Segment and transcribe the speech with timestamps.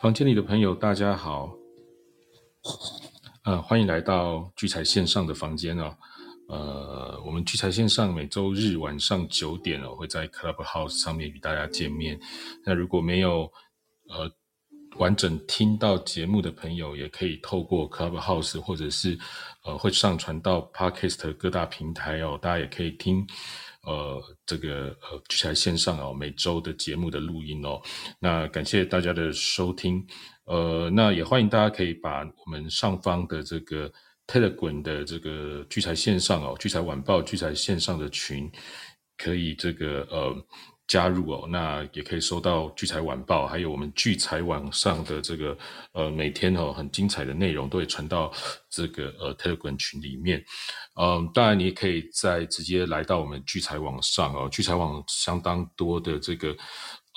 [0.00, 1.52] 房间里的朋友，大家好，
[3.44, 5.94] 呃，欢迎来到聚财线上的房间哦。
[6.48, 12.18] 呃，我们聚财线上每周日晚上九点哦，会在 Clubhouse 上面与大家见面。
[12.64, 13.52] 那如果没有
[14.08, 14.26] 呃
[14.96, 19.18] 完整听到节目的朋友，也可以透过 Clubhouse 或者是
[19.64, 23.26] 呃会上传到 Podcast 各大平台哦，大家也可以听。
[23.82, 27.80] 呃，这个呃，聚财线上哦，每周的节目的录音哦，
[28.18, 30.06] 那感谢大家的收听，
[30.44, 33.92] 呃，那也欢迎大家可以把我们上方的这个
[34.26, 38.50] Telegram 的这个聚财线上哦，聚财晚报聚财线上的群，
[39.16, 40.46] 可以这个呃。
[40.90, 45.56] 加入哦，那也可以收到聚财晚报，还有我们聚财网上的这个
[45.92, 48.32] 呃每天哦很精彩的内容都会传到
[48.68, 50.44] 这个呃 Telegram 群里面。
[51.00, 56.56] 嗯，当然你也可以在直接来到我们聚财网上哦，聚财网相当多的这个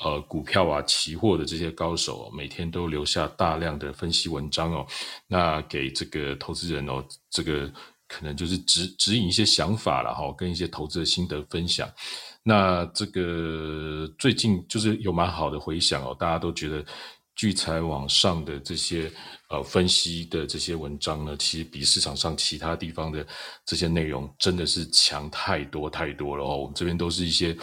[0.04, 4.86] 呃股票啊、期货的这些高手，每天都留下大量的分析文章哦，
[5.26, 7.68] 那给这个投资人哦，这个
[8.08, 11.92] 可能就是指指引一些想法了哈，跟一些投资的心得分享。
[12.46, 16.84] 那这个最近就是有蛮好的回响哦，大家都觉得
[17.36, 19.10] 聚财网上的这些
[19.50, 23.26] 呃分析的这些文章呢，其实比市场上其他地方的
[23.66, 26.58] 这些内容真的是强太多太多了哦。
[26.58, 27.56] 我们这边都是一些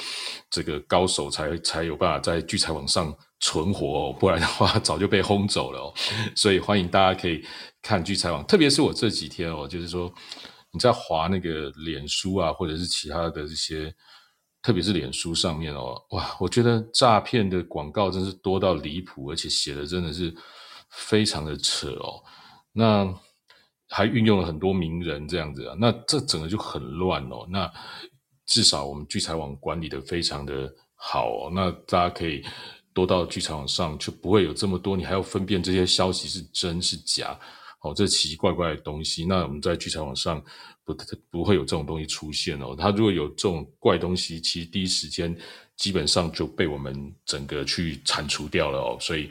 [0.48, 5.95] 这个高手才才有办法在聚财网上存活哦，不然的话早就被轰走了哦。
[6.34, 7.45] 所以欢迎大家可以
[7.83, 10.11] 看聚财网，特别是我这几天哦，就是说
[10.73, 13.95] 你在划那个脸书啊，或者是其他的这些。
[14.62, 20.34] 特别是脸书上面哦，哇，我觉得诈骗的广告真是多到离谱，而且写的真的是
[20.91, 22.22] 非常的扯哦。
[22.72, 23.11] 那
[23.89, 27.47] 还运用了很多名人这样子啊，那这整个就很乱哦。
[27.48, 27.72] 那
[28.44, 31.50] 至少我们聚财网管理的非常的好哦。
[31.55, 32.45] 那大家可以
[32.92, 37.39] 多到聚财网上，就不会有这么多，你还要分辨这些消息是真是假
[37.80, 39.24] 哦，这奇奇怪怪的东西。
[39.24, 40.42] 那我们在聚财网上。
[41.30, 42.74] 不会有这种东西出现哦。
[42.78, 45.36] 它如果有这种怪东西，其实第一时间
[45.77, 48.96] 基本上就被我们整个去铲除掉了哦。
[49.01, 49.30] 所以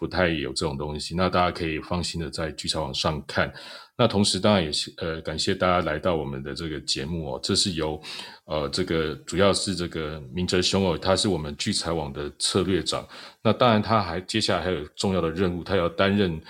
[0.00, 1.14] 不太有这种东西。
[1.14, 3.52] 那大家可以放心的在聚财网上看。
[3.98, 7.40] 那同时当然也是呃感谢大家来到我们的这个节目哦。
[7.42, 8.00] 这是由
[8.46, 13.06] 呃这个主要是这个明哲兄哦，他是我们聚财网的策略长。
[13.42, 16.40] 那当然他还接下来还有重要的任务，他要担任。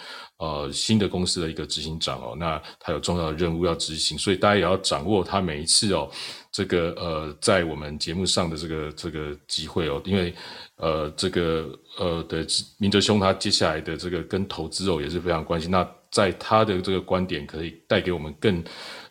[0.40, 6.10] 呃，新的公司的一个执行长哦，那他有重要的任务要执行，所以大家也要掌握他每一次哦，
[6.50, 10.34] 这个呃，在我们节目上的这个这个机会哦，因为
[10.76, 11.68] 呃，这个
[12.00, 12.44] 呃的
[12.78, 18.64] 明哲兄他接下来的这个跟投资哦也是非常关心，那在他的这个观点可以带给我们更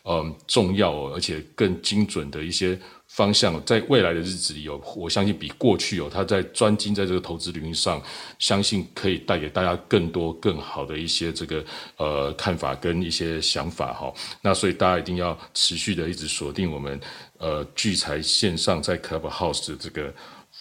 [0.03, 2.77] 嗯重要而且更精准的一些。
[3.09, 7.99] 方向在未来的日子里有，我相信比过去有他在专精在这个投资领域上，
[8.37, 11.65] 相信可以带给大家更多更好的一些这个
[11.97, 14.13] 呃看法跟一些想法哈。
[14.43, 16.99] 那所以大家一定要持续的一直锁定我们
[17.39, 20.13] 呃聚财线上在 Clubhouse 的这个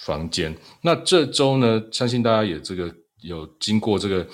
[0.09, 0.57] 房间。
[0.81, 2.83] 那这周呢，相信大家也这个
[3.21, 4.27] 有经过这个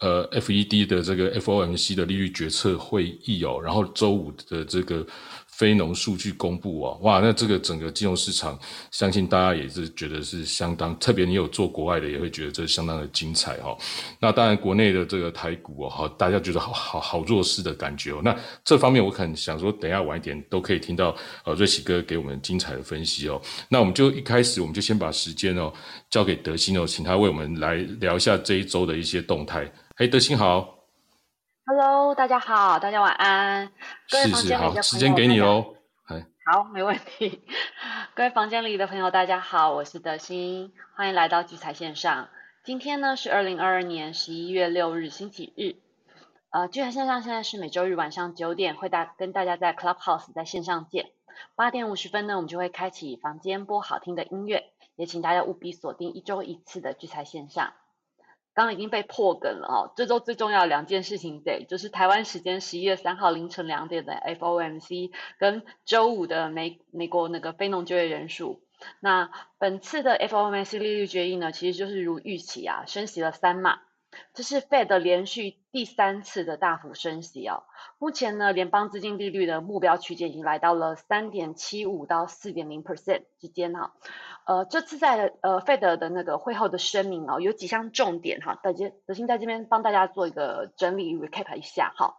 [0.00, 5.06] 呃 FED 的这个 FOMC 的利率决策会议哦，然后周五的这个。
[5.52, 8.58] 非农数据公布啊，哇，那这个整个金融市场，
[8.90, 11.24] 相信大家也是觉得是相当特别。
[11.24, 13.76] 你有做国外的，也会觉得这相当的精彩哈。
[14.18, 18.20] 那当然，国内的这个台股哦，好，大家觉得好好好弱势的感觉哦。
[18.24, 21.14] 那这方面我可能想说，等下晚一点都可以听到
[21.44, 23.40] 呃瑞奇哥给我们精彩的分析哦。
[23.68, 25.72] 那我们就一开始我们就先把时间哦
[26.10, 29.70] 交给德兴哦，请他为我们来聊一下这一周的一些动态。
[29.96, 30.81] 嘿，德兴好。
[31.74, 33.72] Hello，大家好，大家晚安。
[34.10, 35.74] 各位房间里的时间给你喽。
[36.44, 37.42] 好，没问题。
[38.14, 42.28] 各位房间里的朋友，大家好，我是德心，欢迎来到聚财线上。
[42.62, 45.76] 今天呢是二零二二年十一月六日，星期日。
[46.50, 51.12] 呃，聚财线上现在是每周日晚上九点会大跟大家在 Clubhouse 在线上见。
[51.54, 57.72] 八点五十分呢，我们就会开启房间播好听的音乐，也请大家务必锁定一周一次的聚财线上。
[58.54, 68.60] 刚刚已经被破梗了哦，这周最重要的两件事情，对，就是台湾时间十一月三号凌晨两点的 FOMC，跟周五的美美国那个非农就业人数。
[68.98, 73.78] 那本次的 FOMC 利率决议呢，其实就是如预期啊，升息了三码，
[74.34, 77.64] 这是 Fed 连续第三次的大幅升息哦。
[77.98, 83.94] 目前呢，联邦资金利率的目标区间已经来到了三点七五到四点零 percent 之间哈。
[84.44, 92.16] 呃，这次在呃费德的那个会后的声明哦，有几项重点哈，德杰德兴在这边帮大家做一个整理 recap 一下哈。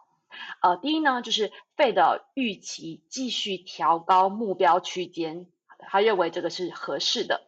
[0.62, 5.46] 呃，第一呢，就是费德预期继续调高目标区间，
[5.78, 7.42] 他认为这个是合适的。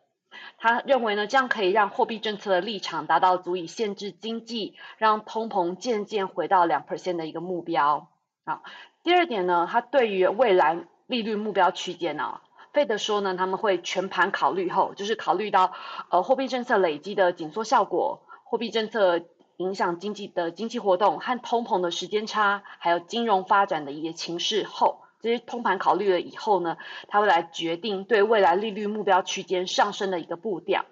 [0.59, 8.09] 他认为呢，这样可以让货币政策的立场达到足以限制经济，让通膨渐渐回到两 percent 的一个目标。
[8.44, 8.62] 好，
[9.03, 12.41] 第二点呢，他对于未来利率目标区间呢，
[12.73, 15.73] 费德说呢，他们会全盘考虑后，就是考虑到
[16.11, 19.23] 呃货币政策累积的紧缩效果，货币政策
[19.56, 25.06] 影响经济的经济活动和通膨的时间差，还有金融发展的一些情势后。
[25.26, 26.76] 这些通盘考虑了以后呢，
[27.08, 30.84] 他会来决定对未来利率目标区间上升的一个步调。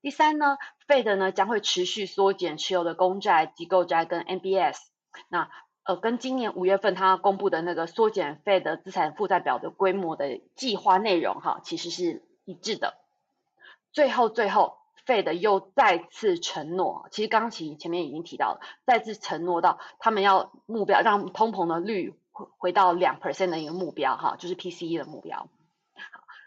[0.00, 0.56] 第三呢
[0.88, 4.78] ，Fed 呢将会持续缩减持有的公债、机构债跟 MBS。
[5.28, 5.50] 那
[5.82, 12.94] 呃，跟今年五月份他公布的那个缩减 Fed 资产负债表的规模的计划内容哈，其实是一致的。
[13.92, 22.14] 最后，最后，Fed 又再次承诺，其实刚其前面已经提到了，再次承诺到他们要目标让通膨的率。
[22.58, 25.48] 回到两 percent 的一个目标哈，就是 PCE 的目标。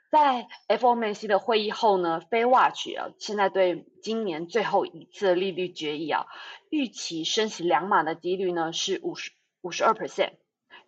[0.10, 6.28] 在 FOMC 的会议后呢非 Watch 啊，现在对今年最后一次的利率决议啊，
[6.70, 9.32] 预期升息两码的几率呢是五十
[9.62, 10.34] 五十二 percent，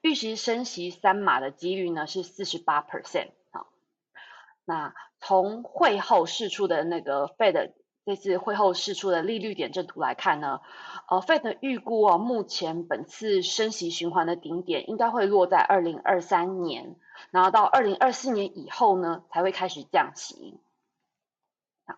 [0.01, 3.29] 预期升息三码的几率呢是四十八 percent。
[3.51, 3.65] 好，
[4.63, 7.71] 那从会后释出的那个 Fed
[8.05, 10.61] 这次会后释出的利率点阵图来看呢，
[11.09, 16.97] 呃，Fed 预估啊，目前本次升息循环的顶点应该会落在二零二三年，
[17.31, 20.59] 然后到二零二四年以后呢，才会开始降息。
[21.87, 21.95] 好，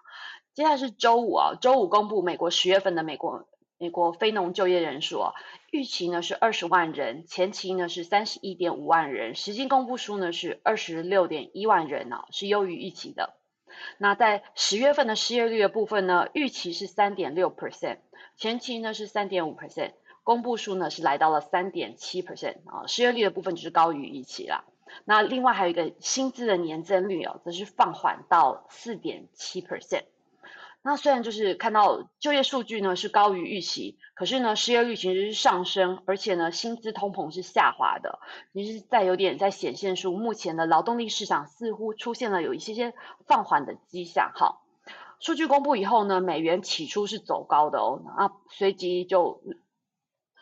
[0.53, 3.45] 接下来是周五啊，周五公布美国十月份的美国
[3.77, 5.33] 美国非农就业人数啊，
[5.71, 13.36] 预期呢是二十万人，前期呢是三十一点五万人，实际公布数呢是二十六点一万人啊，是优于预期的。
[13.97, 17.97] 那在十月份的失业率的部分呢，预期是三点六 percent，
[18.35, 19.93] 前期呢是三点五 percent，
[20.23, 24.65] 公布数呢是来到了三点七 percent 啊，失业率的部分就是高于预期啦。
[25.05, 30.05] 那另外还有一个薪资的年增率哦，则是放缓到四点七 percent。
[30.83, 38.19] 那虽然就是看到就业数据呢是高于预期，可是呢失业率其实是上升，而且呢薪资通膨是下滑的，
[38.53, 42.93] 其实在有点在显现出目前的劳动力市场似乎出现了有一些些
[43.25, 44.31] 放缓的迹象。
[44.33, 44.61] 哈，
[45.19, 49.41] 数据公布以后呢，美元起初是走高的哦，啊随即就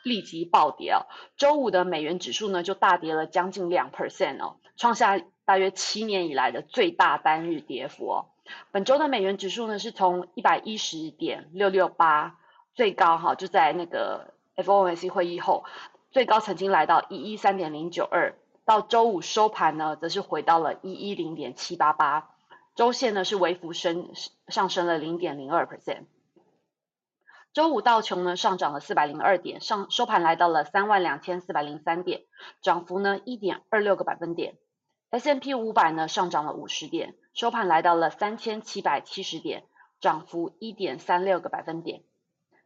[0.04, 1.08] 立即暴跌啊。
[1.38, 8.30] 周五的美元指数呢就大跌了将近两 percent 哦，创下大约七年以来的最大单日跌幅哦。
[8.72, 12.38] 本周的美元指数呢，是从一百一十点六六八
[12.74, 15.64] 最高哈，就在那个 FOMC 会议后，
[16.12, 22.30] 最高曾经来到一一三点零九二，到周五收盘呢，则是回到了一一零点七八八，
[22.76, 24.10] 周线呢是微幅升
[24.48, 26.06] 上升了零点零二 percent。
[27.54, 32.24] 周五道琼呢上涨了四百零二点，上收盘来到了三万两千四百零三点，
[32.62, 34.56] 涨幅呢一点二六个百分点。
[35.10, 37.16] S M P 五百呢上涨了五十点。
[37.36, 39.66] 收盘来到了三千七百七十点，
[40.00, 42.02] 涨幅一点三六个百分点。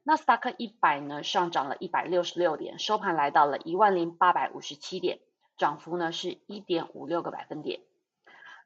[0.04, 5.18] 纳斯达克一百呢上涨了一百六十六点，收盘来到了一万零八百五十七点，
[5.58, 7.80] 涨幅呢是一点五六个百分点。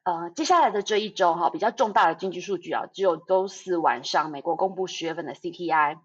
[0.02, 5.96] 呃，接下来的这一周哈，比较重大的经济数据啊，只有周四晚上美国公布十月份的 C P I，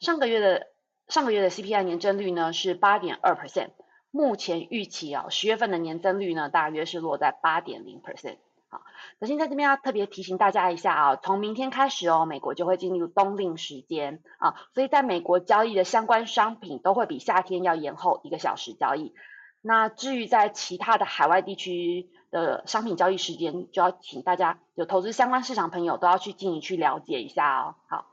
[0.00, 0.68] 上个月的
[1.08, 3.72] 上个月的 C P I 年增率呢是八点二 percent，
[4.10, 8.38] 目前预期啊十月份的年增率呢大约是落在八点零 percent。
[8.72, 8.80] 好，
[9.20, 19.12] 首先在这边要特别提醒大家一下啊，从明天开始哦，美国就会进入冬令时间啊，所以在美国交易的相关商品都会比夏天要延后一个小时交易。
[19.60, 27.74] 那至于在其他的海外地区的商品交易时间，就要请大家有投资相关市场朋友都要去进行去了解一下哦。
[27.88, 28.06] 好，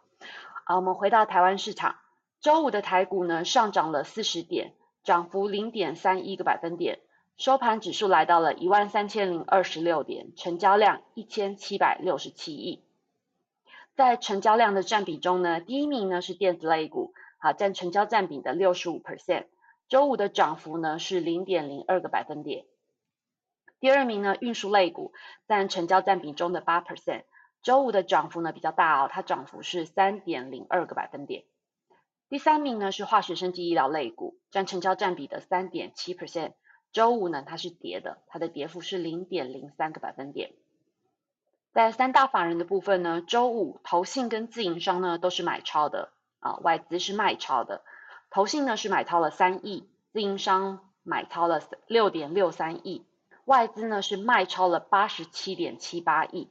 [0.65, 1.95] 啊，我们回到台湾市场，
[2.41, 4.73] 周五的台股呢上涨了四十点，
[5.05, 6.99] 涨幅零点三一个百分点。
[7.39, 12.83] 收盘指数来到了一万三千零二十六点，成交量一千七百六十七亿。
[13.95, 19.45] 在成交量的占比中呢，第一名呢是电子类股，好占成交占比的六十五 percent，
[19.87, 22.65] 周五的涨幅呢是零点零二个百分点。
[23.79, 25.13] 第二名呢运输类股
[25.47, 27.23] 占成交占比中的八 percent，
[27.63, 31.45] 周五的涨幅呢比较大哦，它涨幅是三点零二个百分点。
[32.27, 36.51] 第三名呢是化学生技医疗类股，占成交占比的三点七 percent。
[36.91, 40.53] 周五呢，它是跌的，它的跌幅是零点零三个百分点。
[41.71, 47.83] 在三大法人的部分呢，周五投信跟自营商呢都是买超的啊，外资是卖超的。
[48.31, 53.05] 投信呢是买超了三亿，自营商买超了六点六三亿，
[53.45, 56.49] 外资呢是卖超了八十七点七八亿。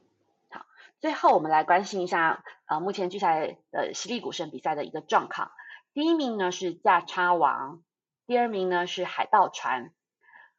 [0.49, 0.65] 好，
[0.99, 5.51] 最后我们来关心一下呃，目前聚财的犀利股神比赛的一个状况。
[5.93, 7.83] 第一名呢是价差王，
[8.25, 9.91] 第二名呢是海盗船。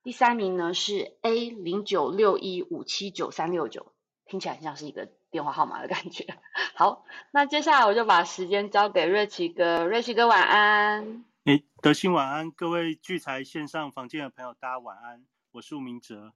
[0.02, 3.92] 第三名呢是 A 零九六一五七九三六九
[4.24, 6.26] 听起来很像是一个电话号码的感觉。
[6.74, 11.24] 好，那接下来我就把时间交给瑞奇哥，瑞奇哥晚安。
[11.44, 16.32] 哎，德兴晚安，各位聚财线上房间的朋友，大家晚安，我是吴明哲。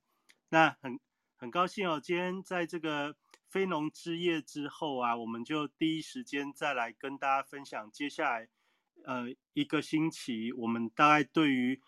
[0.51, 1.01] 那很
[1.37, 3.17] 很高兴哦，今天在这个
[3.49, 8.49] 非农之夜之后啊，我们就第一时间再来跟大家分享接下来
[9.05, 11.81] 呃一个星期，我们大概对于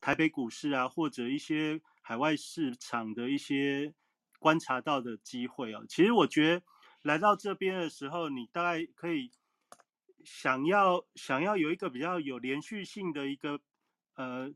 [0.00, 3.92] 台北股市啊，或者一些海外市场的一些
[4.38, 5.84] 观察到的机会哦。
[5.86, 6.62] 其实我觉得
[7.02, 9.30] 来到这边的时候，你大概可以
[10.24, 13.60] 想要想要有一个比较有连续性的一个
[14.14, 14.50] 呃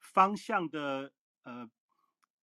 [0.00, 1.68] 方向的呃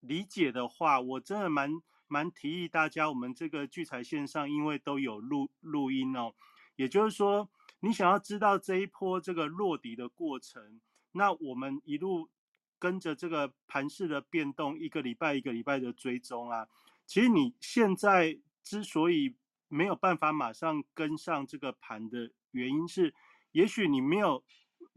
[0.02, 1.72] 理解的话，我真的蛮
[2.08, 6.36] 蛮提议大家，我们这个聚财线上因为都有录录音哦，
[6.76, 7.50] 也就是说，
[7.80, 10.80] 你想要知道这一波这个落底的过程，
[11.14, 12.30] 那我们一路。
[12.78, 16.68] 跟着这个盘势的变动，一个礼拜一个礼拜的追踪啊，
[17.06, 19.36] 其实你现在之所以
[19.68, 23.14] 没有办法马上跟上这个盘的原因是，
[23.52, 24.44] 也许你没有，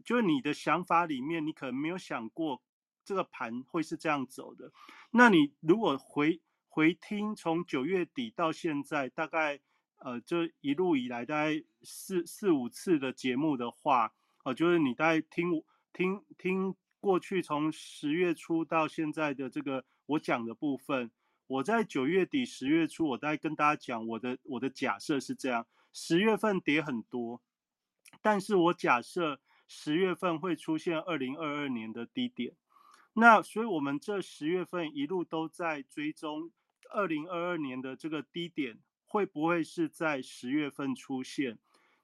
[0.03, 2.61] 就是你的想法里面，你可能没有想过
[3.03, 4.71] 这个盘会是这样走的。
[5.11, 9.59] 那你如果回回听从九月底到现在，大概
[9.97, 16.75] 呃这一路以来大概四四五次的节目的话，哦，就是你大概听听听。
[16.99, 21.09] 过去从十月初到现在的这个我讲的部分，
[21.47, 27.41] 我在九月底十月初，我在跟大家讲我的我的假设是这样：十月份跌很多，
[28.21, 32.53] 但是我假设十月份会出现二零二二年的低点。
[33.13, 36.51] 那所以我们这十月份一路都在追踪
[36.91, 41.57] 二零二二年的这个低点会不会是在十月份出现？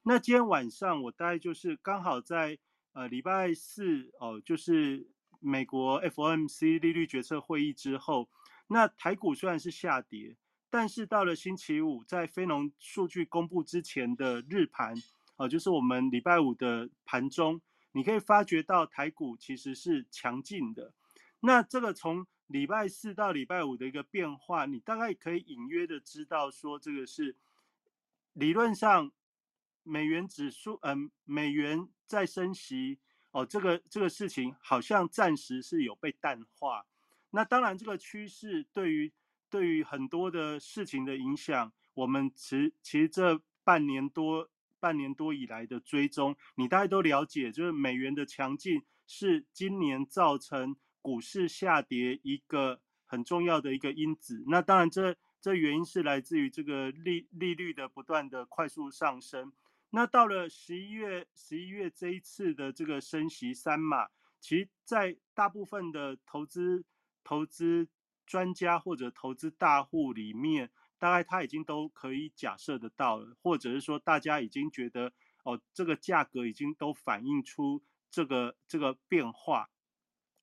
[0.04, 2.58] 那今天晚上我大概就是刚好在。
[2.96, 5.06] 呃，礼拜四哦，就是
[5.42, 8.30] 美国 FOMC 利率决策会议之后，
[8.68, 10.38] 那台股虽然是下跌，
[10.70, 14.96] 但是到了星期五，在非农数据公布之前的日盘，
[15.36, 17.60] 哦，就是我们礼拜五的盘中，
[17.92, 20.94] 你可以发觉到台股其实是强劲的。
[21.42, 27.36] 那这个从礼拜四到礼拜五的一个变化，你大概可以隐约的知道说，这个是
[28.32, 29.12] 理论上。
[29.86, 32.98] 美元指数，嗯，美元在升息，
[33.32, 36.86] 哦，这个这个事情好像暂时是有被淡化。
[37.30, 39.13] 那当然，这个趋势对于
[39.50, 44.50] 对于很多的事情的影响，我们其其实这半年多
[44.80, 54.44] 半年多以来的追踪，你大家都了解，就是美元的强劲是今年造成股市下跌一个很重要的一个因子。
[54.48, 59.54] 那当然，这这原因是来自于这个利利率的不断的快速上升。
[59.96, 64.10] 那到了十一月，十一月这一次的这个升息三码，
[64.42, 66.84] 其实在大部分的投资
[67.24, 67.88] 投资
[68.25, 75.14] 专家或者投资大户里面，大概他已经都可以假设得到了，或者是说大家已经觉得
[75.46, 79.70] 哦，这个价格已经都反映出这个这个变化，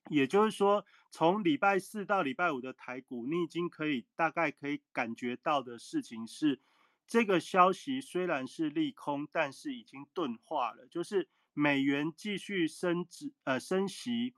[0.08, 6.62] 也就是说，从礼拜四到礼拜五的台股，你已经可以大概可以感觉到的事情是。
[7.06, 10.86] 这个消息虽然是利空，但是已经钝化了。
[10.86, 14.34] 就是美元继续升值，呃，升息，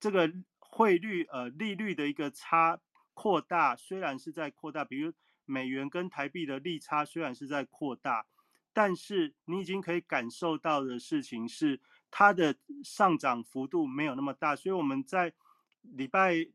[0.00, 2.80] 这个汇率，呃，利率的一个差
[3.12, 4.84] 扩大，虽然是在扩大。
[4.84, 5.12] 比如
[5.44, 8.24] 美元跟台币的利差虽然是在扩大，
[8.72, 11.78] 但是你已经可以感受到的事情是，
[12.10, 14.56] 它的上涨幅度没有那么大。
[14.56, 15.34] 所以我们在
[15.82, 16.46] 礼拜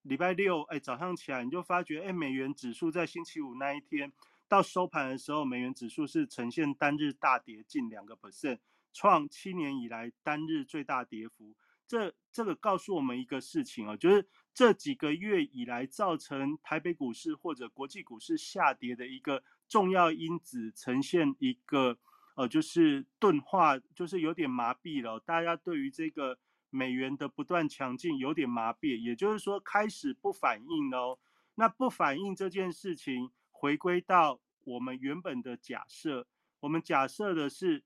[0.00, 4.10] 礼拜六，哎，早上起来你就发觉，哎，美元指数在星期五那一天。
[4.48, 8.58] 到收盘的时候，美元指数是呈现单日大跌近两个 percent，
[8.92, 11.54] 创七年以来单日最大跌幅。
[11.86, 21.96] 这这个告诉我们一个事情啊，就是这几个月以来造成台北股市或者国际股市下跌的一个重要因子，呈现一个
[22.34, 25.20] 呃，就是钝化，就是有点麻痹了。
[25.20, 26.38] 大家对于这个
[26.70, 31.18] 美元的不断强劲有点麻痹，也就是说开始不反应喽。
[31.54, 33.30] 那不反应这件事情。
[33.58, 36.26] 回归到我们原本的假设，
[36.60, 37.82] 我们假设的是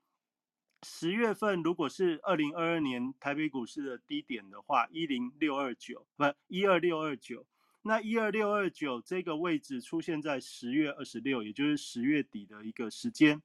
[0.83, 7.47] 十月份如果是二零二二年台北股市的低点的话，一零六二九不一二六二九，
[7.83, 13.41] 那一二六二九这个位置出现在十月二十六，也就是十月底的一个时间。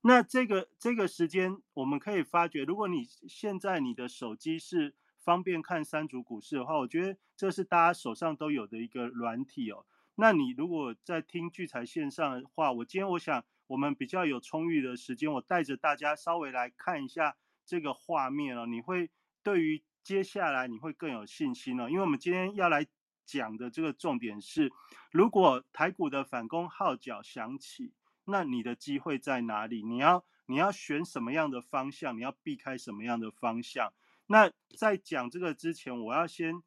[0.00, 9.84] 那这个这个时间我们可以发觉，如果你现在你的手机是方便看三组股市的话，我觉得这是大家手上都有的一个软体哦。
[10.16, 19.10] 那你如果在听聚财线上的话，我今天我想我们比较有充裕的时间，我带着大家稍微来看一下这个画面哦，你会
[19.42, 22.86] 对于接下来你会更有信心哦，因为我们今天要来
[23.24, 24.72] 讲的这个重点是，
[25.10, 27.92] 如果台股的反攻号角响起，
[28.24, 29.82] 那你的机会在哪里？
[29.82, 32.16] 你要你要选什么样的方向？
[32.16, 33.92] 你要避开什么样的方向？
[34.28, 36.62] 那在讲这个之前，我要先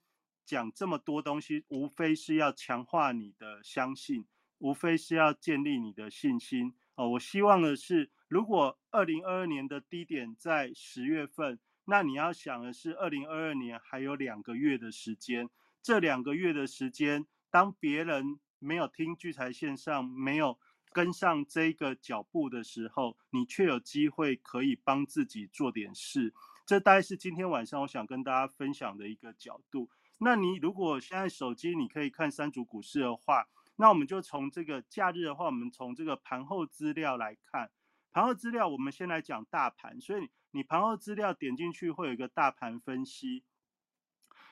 [0.49, 4.25] 讲这么多东西，无非是要强化你的相信，
[4.57, 7.07] 无非是要建立你的信心哦。
[7.09, 15.47] 我希望的是，如果二零二二年的低点在十月份，那你要想的是，二零二二年还有两个月的时间，
[15.83, 20.57] 这两个月的时间，当别人没有听聚财线上，没有
[20.91, 26.33] 跟上这个脚步的时候，你却有机会可以帮自己做点事。
[26.65, 29.91] 这大概是今天晚上我想跟大家分享的一个角度。
[30.19, 33.47] 那你如果现在手机你可以看三组股市的话，
[33.77, 37.71] 那我们就从这个假日的话，我们从这个盘后资料来看。
[38.11, 40.01] 盘后资料，我们先来讲大盘。
[40.01, 43.43] 所以你盘后资料点进去会有一个大盘分析。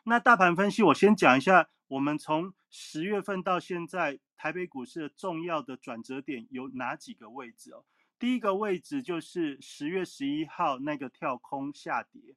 [0.04, 7.84] 那大盘分析，我先讲一下，我们从十月份到现在，台北股市的重要的转折点有哪几个位置哦？
[8.18, 12.36] 第一个位置就是十月十一号那个跳空下跌，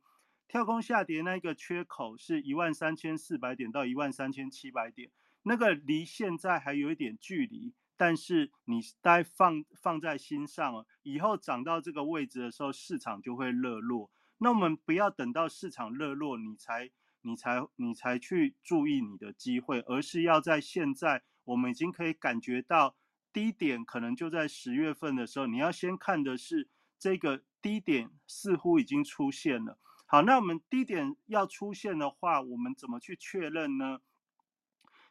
[0.51, 5.09] 跳空下跌那个缺口是一万三千四百点到一万三千七百点，
[5.45, 14.11] 那个离现在还有一点距离，但是你待放放在心上哦，以后涨到这个位置的时候，市场就会热络。
[14.39, 16.91] 那我们不要等到市场热络，你才
[17.23, 22.97] 你才你才去注意你的机会，而是要在现在，我们已经可以感觉到。
[23.33, 29.79] 低点可能就在十月份的时候，你要先看的是这个低点似乎已经出现了。
[30.13, 34.01] 好，那我们低点要出现的话，我们怎么去确认呢？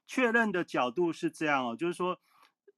[0.06, 2.20] 确认的角度是这样哦，就是说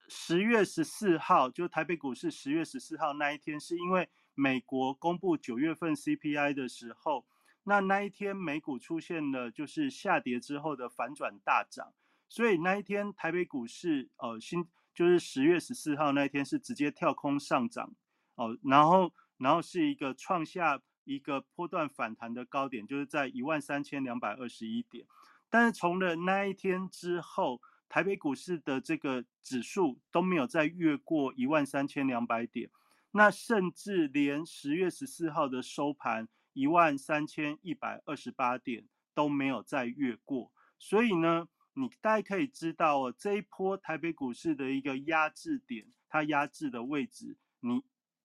[0.07, 7.25] 十月十四号，就台北股市十月十四号那一天，是因为美国公布九月份 CPI 的时候，
[7.63, 11.91] 那那一天美股出现了就是下跌之后的反转大涨，
[12.29, 14.69] 所以那一天台北股市呃新。
[14.93, 17.95] 就是十月十四号那一天是直接跳空上涨
[18.35, 20.81] 哦，然后然后是一个创下
[21.13, 25.06] 一个波段反弹的高点，就是在一万三千两百二十一点。
[25.50, 32.69] 但是从了那一天之后，台北股市的这个指数都没有再越过一万三千两百点，
[33.12, 41.47] 那甚至连十月十四号的收盘一万三千一百二十八点都没有再越过，所以呢。
[41.74, 47.82] 你大概可以知道哦，这一波台北股市的一个压制点，它压制的位置，你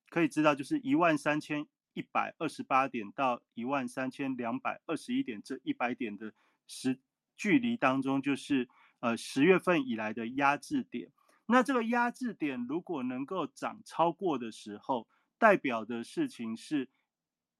[0.09, 1.65] 可以知道就是一万三千
[1.97, 6.31] 一百二十八点到一万三千两百二十一点这一百点的
[6.67, 6.99] 时
[7.35, 11.11] 距离当中，就是呃十月份以来的压制点。
[11.47, 15.07] 那这个压制点如果能够涨超过的时候，
[15.39, 16.89] 代表的事情是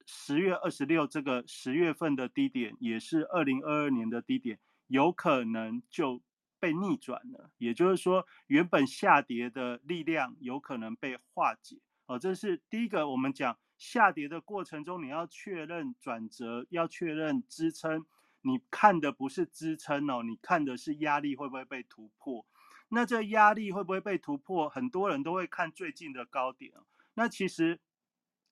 [0.06, 4.60] 十月二十六这个十月份的低点，也是二零二二年的低点。
[4.88, 6.22] 有可能就
[6.60, 11.80] 被逆转了，也就是说，原本下跌的力量有可能被化解。
[12.06, 13.10] 哦，这是第一个。
[13.10, 18.06] 我们讲下跌的过程中，你要确认转折，要确认支撑。
[18.42, 22.46] 你看的不是支撑哦，你看的是压力会不会被突破。
[22.90, 24.68] 那这压力会不会被突破？
[24.68, 26.72] 很多人都会看最近的高点。
[27.14, 27.80] 那其实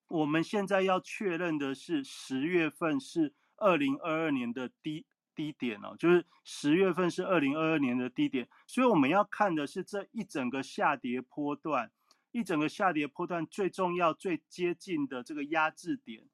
[0.07, 5.05] 我们现在要确认的是，十月份是二零二二年的低。
[5.35, 11.91] 低点哦，就是十月份是二零二二年的低点，所以我们要看的是这一整个下跌波段，
[12.35, 16.27] 一整个下跌波段最重要、最接近的这个压制点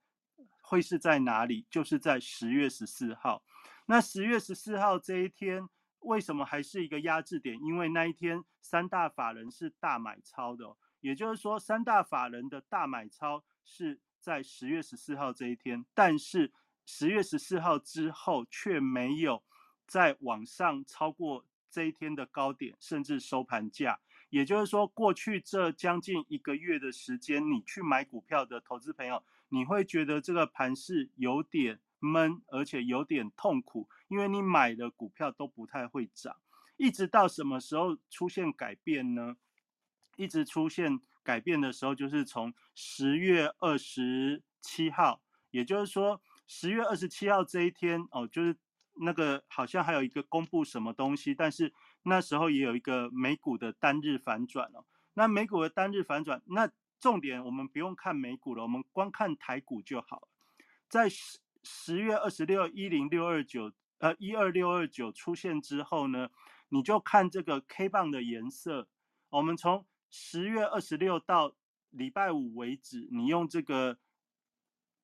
[0.63, 1.67] 会是在哪里？
[1.69, 3.43] 就是在十月十四号。
[3.85, 7.55] 那十月十四号这一天为什么还是一个压制点？
[7.61, 16.51] 因为那一天三大法人是大买超的，也就是说三大法人的大买超是在十月十四号这一天，但是。
[16.83, 19.43] 十月十四号之后却没有
[19.85, 23.99] 在往上超过这一天的高点，甚至收盘价。
[24.31, 36.35] 也就是说，过去这将近一个月的时间，你去买股票的投资朋友，你会觉得这个盘是有点闷，而且有点痛苦，因为你买的股票都不太会涨。
[36.77, 39.37] 一直到什么时候出现改变呢？
[40.15, 46.19] 一直出现改变的时候，就是从十月二十七号，也就是说。
[46.53, 48.53] 十月二十七号这一天哦，就是
[48.95, 54.85] 那个好像还有一个公布什么东西，但是那时候也有一个美股的单日反转哦。
[55.13, 60.27] 那美股的单日反转，那重点我们不用看美股了，我们光看台股就好。
[60.87, 66.29] 在十十月二十六一零六二九呃一二六二九出现之后呢，
[66.69, 68.87] 你就看这个 K 棒的颜色。
[69.29, 71.55] 我们从十月二十六到
[71.89, 73.97] 礼拜五为止，你用这个。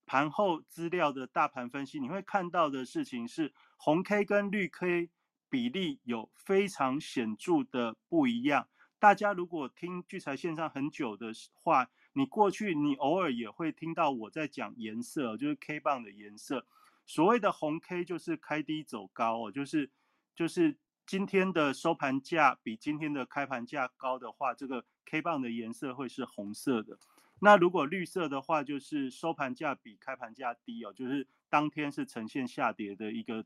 [0.10, 5.10] 盘后资料的大盘分析，你会看到的事情是红 K 跟绿 K
[5.50, 8.68] 比例有非常显著的不一样。
[9.00, 16.66] 大家如果听聚财线上很久的话，你过去你偶尔也会听到我在讲颜色，就是 K 棒的颜色。
[17.06, 19.92] 所谓的红 K 就是开低走高哦，就是
[20.36, 26.98] 就是今天的收盘价比今天的开盘价高的话，这个 K 棒的颜色会是红色的。
[27.40, 33.46] 那如果绿色的话，就是收盘价比开盘价低哦，就是当天是呈现下跌的一个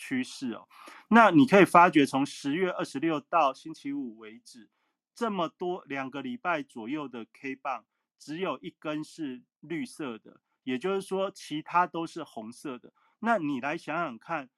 [0.00, 0.66] 趋势哦。
[1.08, 4.70] 那你可以发觉，从十月二十六到星期五为止，
[5.14, 7.84] 这么多两个礼拜左右的 K 棒，
[8.18, 12.94] 只有一根是绿色的，也就是说其他都是红色的。
[13.18, 14.48] 那你来想想看，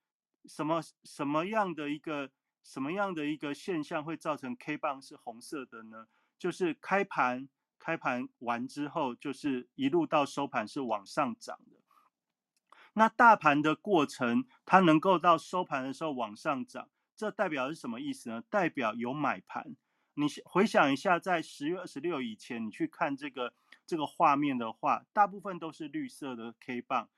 [0.45, 2.31] 什么什么样的一个
[2.63, 6.07] 什么样的一个现象会造成 K 棒是红色的呢？
[6.39, 7.49] 就是开盘。
[7.85, 11.82] 开盘完之后，就是一路到收盘是往上涨的。
[12.95, 18.43] 那大盘的过程，它能够到收盘的时候往上涨，这代表是什么意思呢？
[18.51, 19.75] 代表有买盘。
[20.15, 23.55] 你回想一下，在十月二十六以前，你去看这个
[23.87, 27.09] 这个画面的话，大部分都是绿色的 K 棒，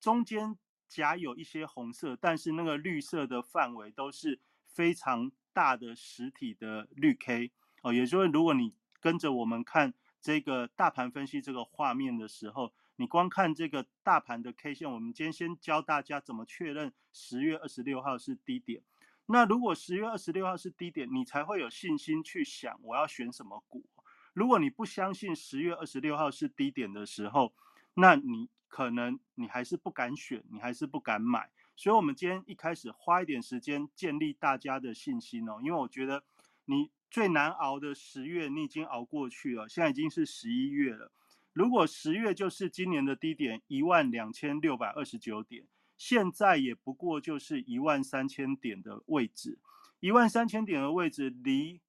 [0.00, 0.56] 中间
[0.88, 7.50] 夹有一些红色，但是那个绿色的范围都是非常大的实体的绿 K
[7.82, 7.92] 哦。
[7.92, 9.94] 也就是，如果你跟着我们看。
[10.24, 18.82] 这个大盘分析这个画面的时候，你光看这个大盘的 K 线，我们今天先教大家怎么确认十月二十六号是低点。
[19.26, 23.84] 那如果十月二十六号是低点，你才会有信心去想我要选什么股。
[24.32, 27.54] 如果你不相信十月二十六号是低点的时候，
[27.94, 31.50] 那你可能你还是不敢选，你还是不敢买。
[31.76, 36.24] 所以，我们今天一开始花一点时间建立大家的信心哦，因为我觉得
[36.64, 36.90] 你。
[37.10, 39.68] 最难熬的十月，你已经熬过去了。
[39.68, 41.12] 现在已经是十一月了。
[41.54, 45.64] 如果十月就是今年的低点一万两千六百二十九点，
[45.96, 49.60] 现在也不过就是一万三千点的位置。
[50.00, 51.80] 一万三千点的位置离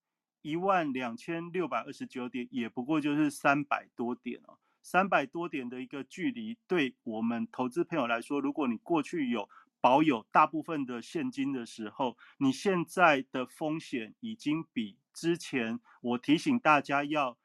[0.44, 4.60] 一万两千六百二十九点也不过就是三百多点哦。
[4.84, 9.50] 三百多点的一个距离，对我们投资朋友来说，如果你过去有
[9.82, 14.96] 保有大部分的现金的时候，你现在的风险已经比。
[15.12, 17.36] 之前我提醒大家要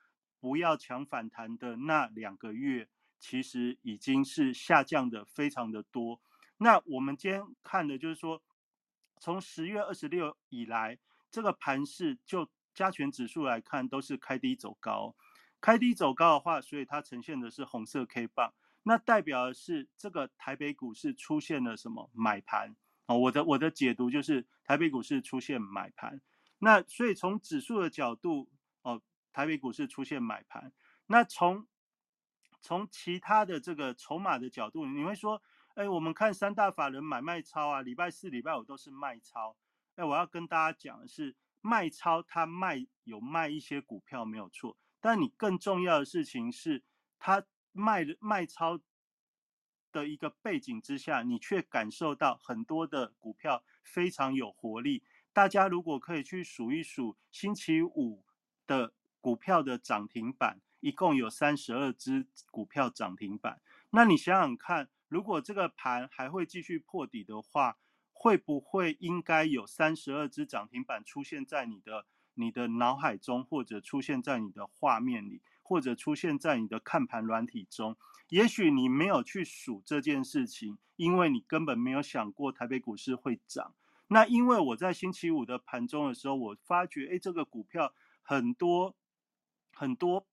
[0.40, 6.20] 不要抢反弹的那两个月，其实已经是下降的非常的多。
[6.56, 8.42] 那我们今天看的就是说，
[9.18, 10.98] 从十月二十六以来，
[11.30, 15.14] 这个盘势就加权指数来看都是开低走高，
[15.60, 22.74] 开低走高的话，所以它呈现的是红色 K 棒，那代表的是这个台北股市出现了什么买盘
[23.06, 23.18] 哦？
[23.18, 26.20] 我的我的解读就是台北股市出现买盘。
[26.58, 28.48] 那所以从指数的角度，
[29.32, 30.72] 台北股市出现买盘。
[31.06, 31.66] 那从
[32.60, 35.42] 从其他的这个筹码的角度，你会说，
[35.74, 39.56] 哎，我们看三大法人买卖超啊，礼拜四、礼拜五都是卖超。
[39.96, 46.84] 哎，我要跟大家讲的是，卖超它卖有卖一些股票没有错，但你更重要的事情是，
[47.18, 48.78] 它卖卖超
[49.92, 55.02] 的一个背景之下，你却感受到很多的股票非常有活力。
[55.32, 58.24] 大家如果可以去数一数星期五
[58.66, 63.60] 的股票的涨停板，一共有三十二只股票涨停板。
[63.90, 67.76] 那你想想看，如果这个盘还会继续破底的话，
[68.12, 77.96] 会不会应该有三十二只涨停板出现在你的你的脑海中，或者出现在你的画面里，或者出现在你的看盘软体中？
[78.28, 83.74] 也许你没有去数这件事情，因为你根本没有想过台北股市会涨。
[84.06, 88.94] 那因为我在星期五的盘中的时候，我发觉，哎，这个股票很多
[89.80, 90.26] 很多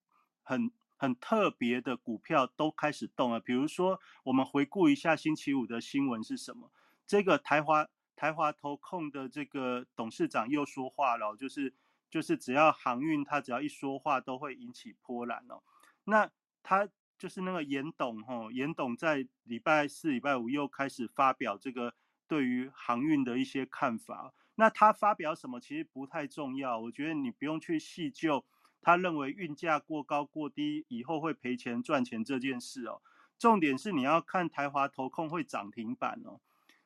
[0.43, 3.39] 很很特别的股票都开始动了。
[3.39, 6.69] 比如说，我们回顾一下星期五的新闻是什么？
[7.05, 11.73] 这个台华台华投控的这个董事长又说话了，就是
[12.09, 15.63] 就是只要航运他只要一说话，都会引起波澜哦。
[16.03, 16.29] 那
[16.61, 21.93] 他就是那个严董吼，严董在礼拜四、礼拜五又开始发表这个。
[22.29, 26.77] 对于航运的一些看法，那他发表什么其实不太重要。
[26.77, 28.43] 我觉得你不用去细究
[28.81, 33.01] 他认为运价过高过低以后会赔钱赚钱这件事哦。
[33.37, 36.39] 重点是你要看台华投控会涨停板哦，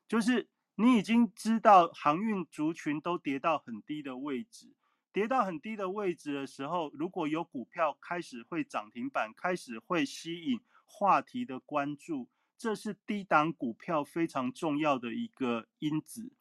[0.08, 4.74] 就是你已经知道航运族群都跌到很低的位置，
[5.14, 12.28] 跌到很低的位置的时候，如果有股票开始会涨停板，开始会吸引话题的关注。
[12.58, 16.32] 这是低档股票非常重要的一个因子。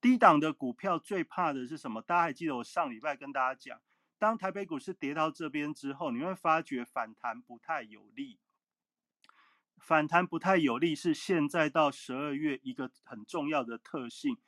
[0.00, 2.02] 低档的股票最怕的是什么？
[2.02, 3.80] 大家还记得我上礼拜跟大家讲，
[4.22, 8.38] 当台北股市跌到这边之后，你会发觉反弹不太有力。
[9.80, 14.38] 反弹不太有力是现在到十二月一个很重要的特性。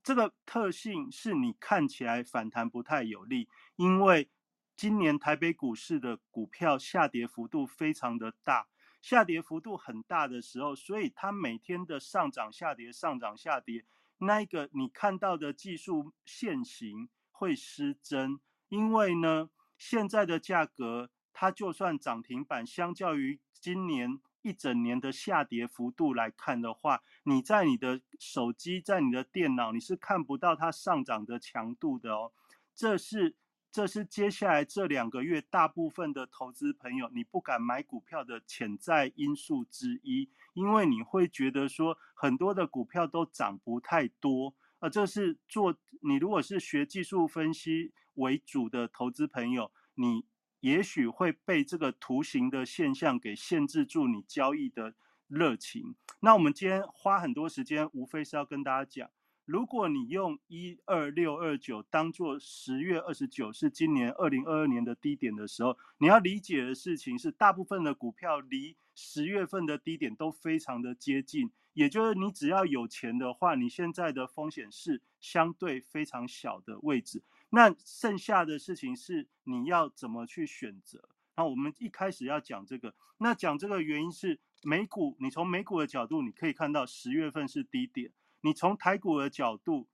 [0.00, 4.30] 这个特性是你看起来反弹不太有利，因为
[4.76, 8.68] 今年台北股市的股票下跌幅度非常的大，
[9.02, 13.84] 下跌幅度很大的时候，所以它每天的上涨下跌上涨下跌，
[14.18, 24.20] 那一个你看到的技术线型会失真，因为呢，现在的价格它就算涨停板，相较于今年。
[24.42, 32.30] 一整年的下跌幅度来看的话，你在你的手机、在你的电脑，你是看不到它上涨的强度的哦。
[32.72, 33.34] 这是
[33.72, 50.26] 这是接下来这两个月大部分的投资朋友你不敢买股票的潜在因素之一，因为你会觉得说很多的股票都涨不太多，呃，这是做你如果是学技术分析为主的投资朋友，你。
[50.60, 54.94] 也许会被这个图形的现象给限制住你交易的
[55.28, 55.94] 热情。
[56.18, 59.10] 那我们今天花很多时间，无非是要跟大家讲，
[59.44, 71.52] 如果你用一二六二九当做十月二十九是今年二零二二年的低点的时候，你要理解的事情是，大部分的股票离十月份的低点都非常的接近。
[71.74, 77.22] 也就是你只要有钱的话，你现在的风险是相对非常小的位置。
[77.56, 81.08] 那剩下的事情是你要怎么去选择？
[81.36, 88.12] 那我们一开始要讲这个，那讲这个原因是美股，你从美股的角度，你可以看到十月份是低点。
[88.42, 89.88] 你从台股的角度，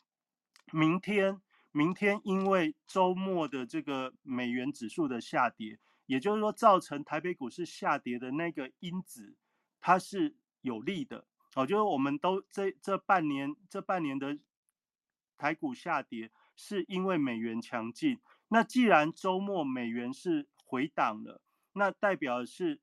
[0.72, 9.36] 明天明天因为周末的这个美元指数的下跌，也就是说造成台北股市下跌的那个因子，
[9.80, 11.24] 它是有利的。
[11.54, 14.36] 哦，就是我们都这这半年这半年的
[15.38, 16.32] 台股下跌。
[16.56, 21.40] 是因为美元强劲，那既然周末美元是回档了，
[21.72, 22.80] 那代表是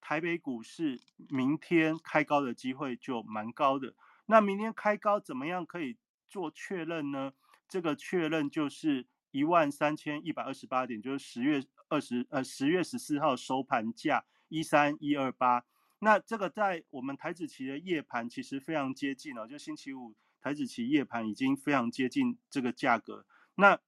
[0.00, 3.94] 台北股市明天开高的机会就蛮高的。
[4.26, 5.96] 那明天开高怎么样可以
[6.26, 7.32] 做确认呢？
[7.68, 15.64] 这个确认就是一万三千一百二十八点，就是十月二十呃十月十四号收盘价一三一二八。
[16.00, 20.14] 那这个在我们台子期的夜盘其实非常接近了，就星期五。
[20.44, 23.80] 台子期夜盘已经非常接近这个价格，那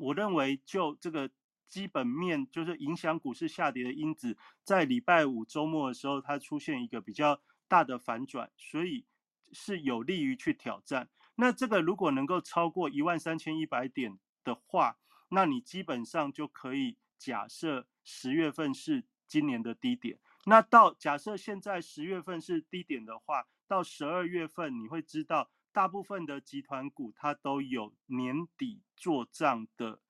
[0.00, 1.30] 我认为就这个
[1.68, 9.06] 基本面，就是影响股市下跌的因子，在礼拜五周末的时候，它出现一个比较大的反转，所以
[9.52, 11.08] 是有利于去挑战。
[11.36, 20.18] 那这个如果能够超过一万三千一百点的话，那你基本上就可以假设十月份是今年的低点。
[20.46, 25.48] 那到假设现在十月份是低点的话，到十二月份你会知道。
[25.76, 30.00] 大部分的集团股它都有年底做账的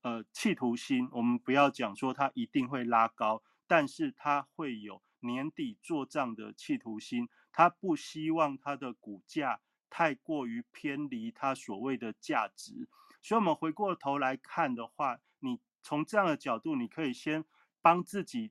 [0.00, 12.88] 呃企图心，我们不要讲说它一定会拉高，但是它会有年底做账的企图心，它不希望它的股价太过于偏离它所谓的价值。
[13.22, 17.44] 所以，我们回过头来看的话，你从这样的角度，你可以先
[17.80, 18.50] 帮自己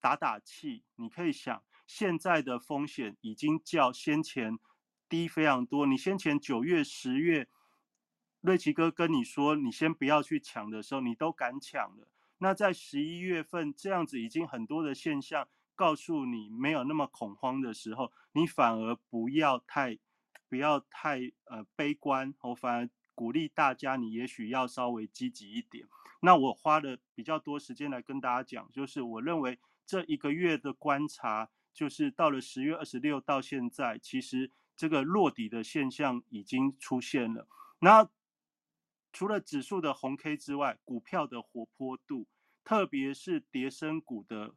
[0.00, 4.60] 打打气，你可以想，现在的风险已经较先前。
[5.12, 5.84] 低非常多。
[5.84, 7.46] 你先前九月、十月，
[8.40, 12.08] 瑞奇哥跟你说你先不要去抢的时候，你都敢抢了。
[12.38, 19.98] 那在十一月份这样子已经很多的现象告诉你没有那么恐慌的时候，你反而不要太
[20.48, 22.32] 不要太呃悲观。
[22.40, 25.86] 我反而鼓励大家，你也许要稍微积极一点。
[26.22, 34.50] 那我花了比较多时间来跟大家讲，就是我认为这一个月的观察，就是到了十月二十六到现在，其实。
[34.82, 37.46] 这个落底的现象已经出现了。
[37.78, 38.10] 那
[39.12, 42.26] 除了指数的红 K 之外，股票的活泼度，
[42.64, 44.56] 特别是跌升股的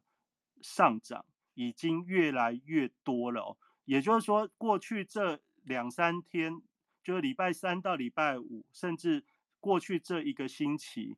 [0.60, 3.56] 上涨，已经越来越多了。
[3.84, 6.60] 也就是说，过去这两三天，
[7.04, 9.24] 就是礼拜三到礼拜五，甚至
[9.60, 11.16] 过去这一个星期，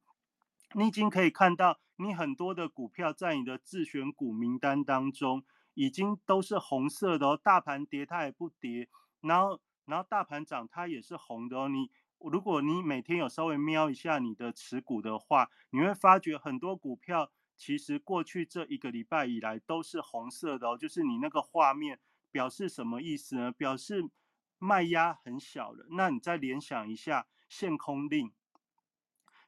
[0.75, 5.47] 你已经可以看到，你很多的股票在你的自选股名单当中。
[5.79, 8.89] 已经都是红色的哦，大盘跌它也不跌，
[9.21, 11.69] 然后然后大盘涨它也是红的哦。
[11.69, 11.89] 你
[12.19, 20.77] 如果你每天有稍微瞄一下你的持股的话，你会发觉很多股票其实过去这一个礼拜以来都是红色的哦。
[20.77, 22.01] 就是你那个画面
[22.33, 23.53] 表示什么意思呢？
[23.53, 24.11] 表示
[24.59, 25.87] 卖压很小了。
[25.91, 28.33] 那你再联想一下限空令，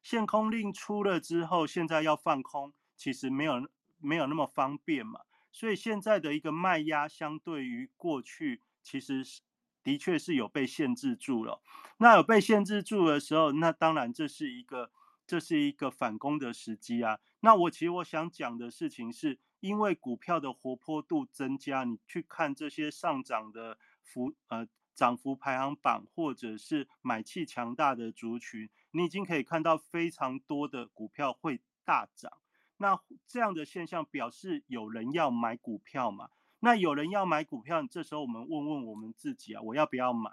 [0.01, 5.23] 限空令出了之后，现在要放空，其实没有没有那么方便嘛。
[5.53, 9.43] 所以现在的一个卖压，相对于过去，其实是
[9.83, 11.63] 的确是有被限制住了。
[11.99, 14.91] 那有被限制住的时候，那当然这是一个
[15.27, 17.19] 这是一个反攻的时机啊。
[17.41, 32.40] 那我其实我想讲的事情是，因为股票的活泼度增加，你去看这些上涨的幅呃涨幅排行榜或者是买气强大的族群，你已经可以看到非常多的股票会大涨。
[32.83, 36.31] 那这样的现象表示有人要买股票嘛？
[36.61, 40.31] 那有人要买股票，这时候我们问问我们自己啊，我要不要买？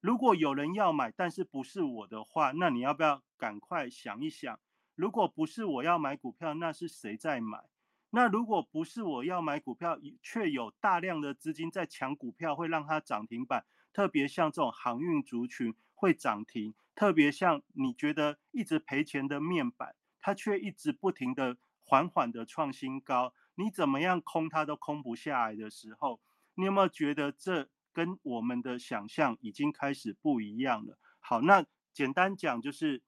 [0.00, 4.60] 如果有人要买，但是不是我的话，那你要不要赶快想一想？
[4.94, 7.64] 如果不是我要买股票，那是谁在买？
[8.10, 13.64] 那如果不是我要买股票，却有大量的资金在抢股票，会让它涨停板。
[13.92, 21.56] 特别像这种航运族群会涨停，特别像你觉得一直赔钱的面板，它却一直不停的
[21.88, 23.32] 缓缓的创新高。
[23.54, 26.20] 你怎么样空它都空不下来的时候，
[26.54, 30.98] 你有没有觉得这跟我们的想象已经开始不一样了？
[31.20, 33.02] 好，那简单讲就是，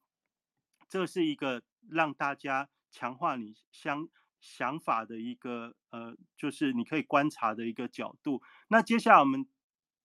[0.89, 4.09] 这是一个让大家强化你相。
[4.43, 8.41] 想法的一个呃，就是你可以观察的一个角度。
[8.69, 9.47] 那接下来我们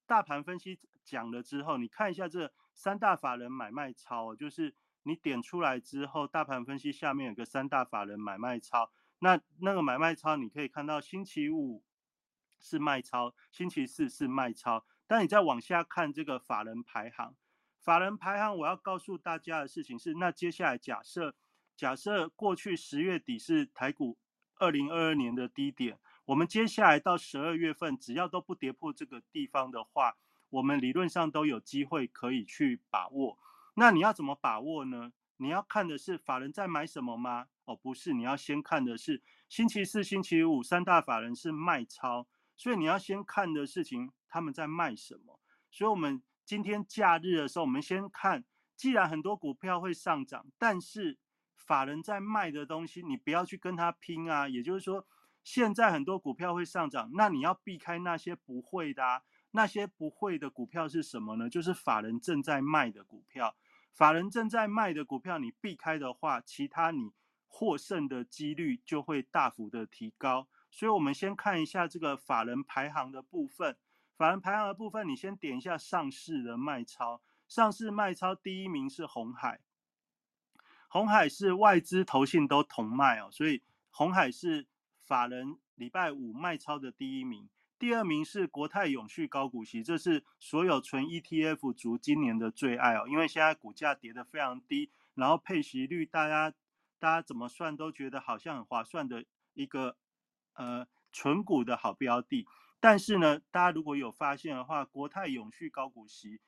[0.06, 8.92] 大盘分析讲了之后，你看一下这三大法人买卖超，就是你点出来之后，大盘分析下面有个三大法人买卖超。
[9.20, 11.84] 那那个买卖超，你可以看到星期五
[12.60, 14.86] 是卖超，星期四是卖超。
[15.08, 17.36] 但你再往下看这个法人排行，
[17.80, 21.36] 法人排行我要告诉大家的事情是，那接下来假设
[21.76, 24.18] 假设过去十月底是台股。
[24.58, 30.16] 二零二二年的低点，我们接下来到十二月份，只要都不跌破这个地方的话，
[30.50, 33.38] 我们理论上都有机会可以去把握。
[33.76, 35.14] 那你要怎么把握呢？
[35.38, 37.48] 你要看的是法人在买什么吗？
[37.66, 45.40] 哦，不是，你要先看的是星期四、星期五三大法人是卖超，所以你要先看的事情他们在卖什么。
[45.72, 48.44] 所以，我们今天假日的时候，我们先看，
[48.76, 51.20] 既然很多股票会上涨，但是。
[51.58, 54.48] 法人在卖的东西，你不要去跟他拼啊。
[54.48, 55.08] 也就是说，
[55.42, 59.04] 现在很多股票会上涨，那你要避开那些不会的。
[59.04, 59.22] 啊。
[59.52, 61.50] 那些不会的股票是什么呢？
[61.50, 63.56] 就是法人正在卖的股票。
[63.96, 67.14] 法人正在卖的股票，你避开的话，其他你
[67.48, 70.50] 获胜的几率就会大幅的提高。
[70.70, 73.78] 所以，我们先看一下这个法人排行的部分。
[74.18, 77.22] 法人排行的部分，你先点一下上市的卖超。
[77.48, 79.62] 上市卖超第一名是红海。
[80.90, 84.68] 红海是外资投信都同卖哦，所以红海是
[85.00, 96.54] 法人礼拜五卖超的第一名，第二名是国泰永续高股息，这是所有纯 ETF 族今年的最爱哦，因为现在股价跌得非常低，然后配息率大家
[97.00, 99.98] 大家怎么算都觉得好像很划算的一个
[100.54, 102.48] 呃纯股的好标的，
[102.80, 106.40] 但是呢，大家如果有发现的话，国泰永续高股息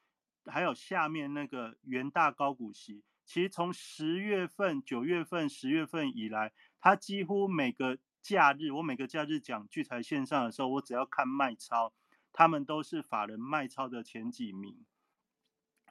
[0.45, 3.03] 还有下面那个元大高股息。
[3.25, 11.93] 其实从十月份、九月份、十月份以来，它几乎每个假日，我每个假日讲聚财线上的时候，我只要看卖超，
[12.33, 14.85] 他们都是法人卖超的前几名。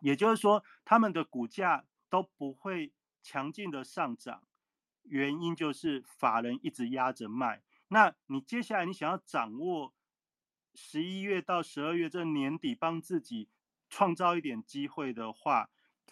[0.00, 4.42] 也就是说，他们的股价都不会强劲的上涨，
[5.02, 7.62] 原因就是法人一直压着卖。
[7.88, 9.94] 那你接下来你想要掌握
[10.74, 13.48] 十一月到十二月这年底帮自己
[13.88, 15.70] 创造一点机会的话，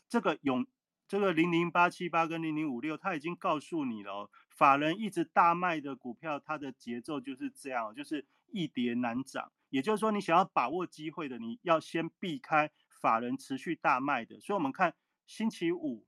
[0.09, 0.67] 这个永。
[1.07, 9.53] 这个零零八七八跟零零五六，他已经告诉你了，法人一直大卖的股票，它的节奏就是这样，就是易跌难涨。
[9.69, 14.39] 也就是说，你想要把握机会的，你要先避开法人持续大卖的。
[14.41, 14.95] 所以，我们看
[15.27, 16.07] 星期五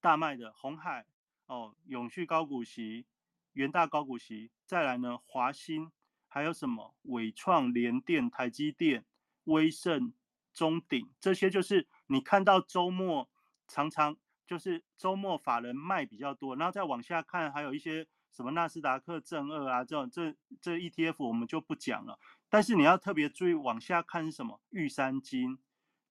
[0.00, 1.06] 大卖的红海
[1.46, 3.06] 哦，永续高股息、
[3.54, 5.90] 元大高股息，再来呢华兴，
[6.28, 9.06] 还有什么伟创、联电、台积电、
[9.44, 10.12] 威盛、
[10.52, 13.30] 中鼎，这些就是你看到周末。
[13.66, 22.18] 常常就是周末法人卖比较多，然后再往下看，还有一些什么纳斯达克正二啊，这种这这 ETF 我们就不讲了。
[22.48, 24.60] 但是你要特别注意往下看是什么？
[24.70, 25.58] 玉山金、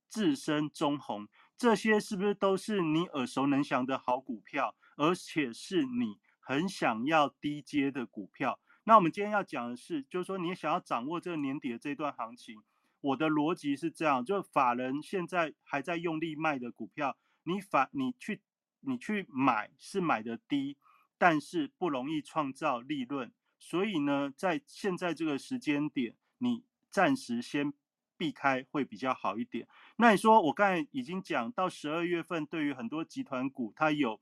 [0.10, 8.60] 智深、中红，这些是不是都是你耳熟能详的好股票，而且是你很想要低阶的股票？
[8.86, 12.62] 那我们今天要讲的是，就是说你想要掌握这个年底的这段行情，
[13.04, 17.18] 我的逻辑是这样：就法人现在还在用力卖的股票。
[17.44, 18.42] 你反你去
[18.80, 20.78] 你去买是买的低，
[21.18, 23.30] 但是不容易创造利润，
[23.60, 27.74] 所以呢，在现在这个时间点，你暂时先
[28.16, 29.68] 避开会比较好一点。
[29.98, 34.22] 那你说我刚才已经讲到十二月份，对于很多集团股，它有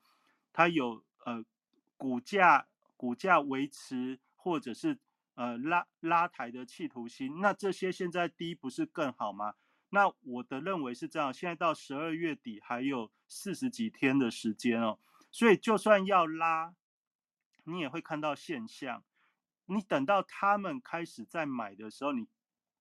[0.51, 1.45] 它有呃
[1.97, 2.67] 股价
[2.97, 4.97] 股价维持或者是
[5.36, 9.55] 呃拉拉抬的企图心，那这些现在低不是更好吗？
[9.89, 16.73] 那我的认为是这样，现在到十二月底还有四十几天的时间哦，所以就算要拉，
[17.65, 19.03] 你也会看到现象。
[19.65, 22.27] 你等到他们开始在买的时候，你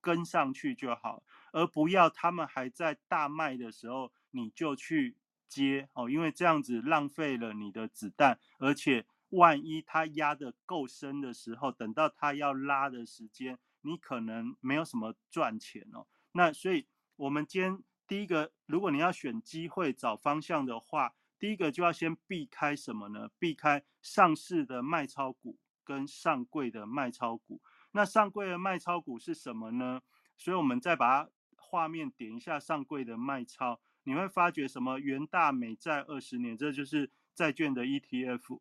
[0.00, 1.22] 跟上去就好，
[1.52, 5.16] 而不要他们还在大卖的时候你就去
[5.48, 16.06] 接哦，因为这样子浪费了你的子弹，而且万一它压的够深的时候，等到它要拉的时间，你可能没有什么赚钱哦。
[16.32, 23.30] 那所以我们今天第一个，如果你要选机会找方向的话，第一个就要先避开什么呢？
[23.38, 27.62] 避开上市的卖超股跟上柜的卖超股。
[27.92, 30.02] 那上柜的卖超股是什么呢？
[30.36, 34.98] 所以我们再把它画面点一下上柜的卖超，你会发觉什么？
[34.98, 38.60] 元大美债二十年，这就是债券的 ETF，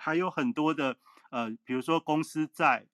[0.00, 0.96] 还有很多的
[1.30, 2.86] 呃，比如说公司债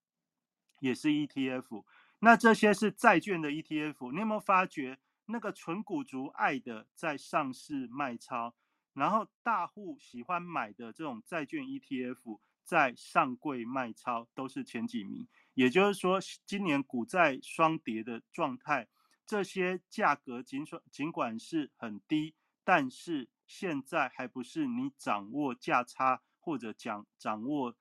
[0.80, 1.84] 也是 ETF。
[2.18, 8.54] 那这些是债券的 ETF，你有没有发觉那个纯股族爱的在上市卖超，
[8.94, 15.28] 然后大户喜欢买的这种债券 ETF 在上柜卖超，都是前几名。
[15.54, 18.88] 也就是说，今年股债双跌的状态，
[19.26, 22.34] 这些价格尽管尽管是很低，
[22.64, 27.74] 但是现在还不是你掌握价差或者讲掌握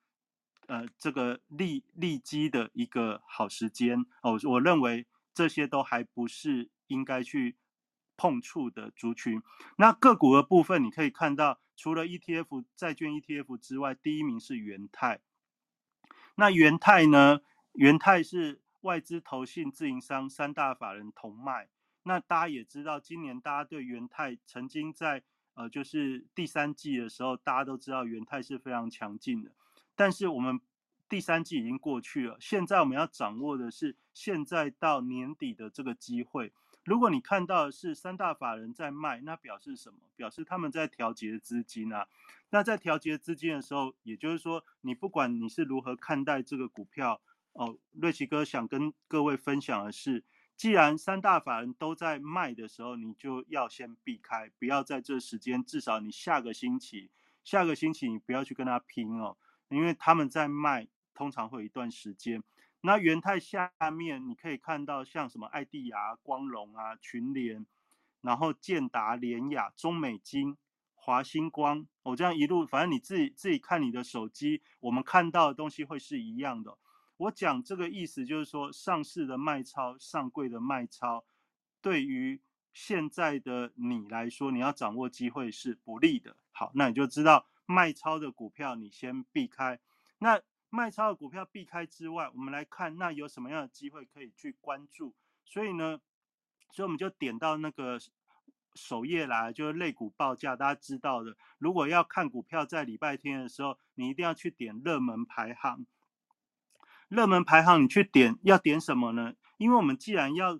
[0.66, 4.36] 呃这个利利基的一个好时间哦。
[4.42, 7.56] 我认为这些都还不是应该去
[8.16, 9.40] 碰触的族群。
[9.76, 15.20] 那个股的部分，你可以看到，除了 ETF 债券 ETF 之外，第一名是元泰。
[16.34, 17.42] 那元泰呢？
[17.74, 21.68] 元泰是外资投信自营商三大法人同卖，
[22.02, 25.22] 那大家也知道，今年大家对元泰曾经在
[25.56, 29.50] 呃就是第三季的时候，大家都知道元泰是非常强劲的。
[29.94, 30.60] 但是我们
[31.08, 36.52] 第三季已经过去了，现在我们要掌握的是现在到年底的这个机会。
[36.84, 39.98] 如果你看到的是三大法人在卖，那表示什么？
[40.14, 42.06] 表示他们在调节资金啊。
[42.50, 47.20] 那在调节资金的时候，也就是说，你不管你是如何看待这个股票。
[47.54, 50.22] 哦，瑞奇哥想跟各位分享的是，
[50.56, 57.10] 既然三大法人都在卖的时候，你就要先避开，不要在这时间，至少你下个星期，
[57.44, 59.36] 下个星期你不要去跟他拼哦，
[59.68, 62.42] 因为他们在卖，通常会有一段时间。
[62.80, 67.66] 那元泰下面你可以看到，像什么爱地亚、光荣啊、群联，
[68.22, 70.56] 然后建达、联雅、中美金、
[70.94, 76.78] 华星光，我这样一路，反正你自己自己看你的手机，我们看到的东西会是一样的。
[77.18, 81.24] 我讲这个意思就是说，上市的卖超、上柜的卖超，
[81.80, 82.40] 对于
[82.72, 86.36] 现在的你来说，你要掌握机会是不利的。
[86.52, 89.80] 好，那你就知道卖超的股票你先避开。
[90.18, 95.14] 那卖超的股票避开之外，我们来看那有什么样的机会可以去关注。
[95.44, 96.00] 所以呢，
[96.72, 97.98] 所以我们就点到那个
[98.74, 101.34] 首页来，就是类股报价，大家知道的。
[101.58, 105.86] 如果要看股票在礼拜天的时候，你一定要去点热门排行。
[107.08, 109.34] 热门排行，你去点要点什么呢？
[109.58, 110.58] 因为我们既然要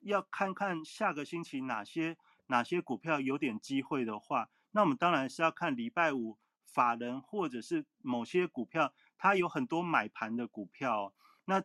[0.00, 11.12] 要看看下个星期哪些哪些股票有点机会的话，那我们当然是要看礼拜五法人或者是某些股票，它有很多买盘的股票。
[11.46, 11.64] 那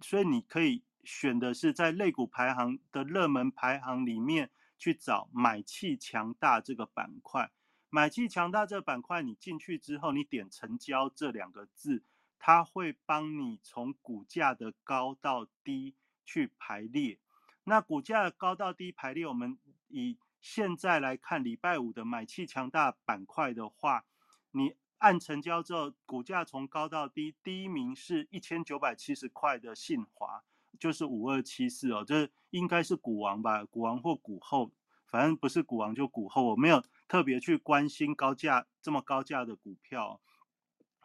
[0.00, 7.50] 所以你可以选的是在类股排行的热门排行里面去找买气强大这个板块。
[7.90, 12.04] 买气强大这个板块，你进去之后，你点成交这两个字。
[12.46, 15.94] 它会帮你从股价的高到低
[16.26, 17.18] 去排列。
[17.64, 19.56] 那股价高到低排列，我们
[19.88, 24.04] 以现在来看，礼拜五的买气强大板块的话，
[24.50, 30.44] 你按成交之后，股价从高到低，第一名是一千九百七十块的信华，
[30.78, 33.64] 就是五二七四哦，这应该是股王吧？
[33.64, 34.70] 股王或股后，
[35.06, 40.20] 反正不是股王就股后，我没有特别去关心高价这么高价的股票。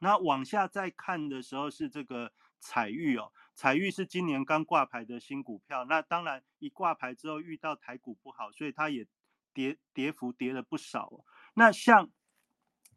[0.01, 5.85] 那往下再看的时候是这个彩玉哦，彩玉是今年刚挂牌的新股票。
[5.85, 9.05] 那当然一挂牌之后遇到台股不好，所以它也
[9.53, 11.23] 跌跌幅跌了不少。
[11.53, 12.09] 那像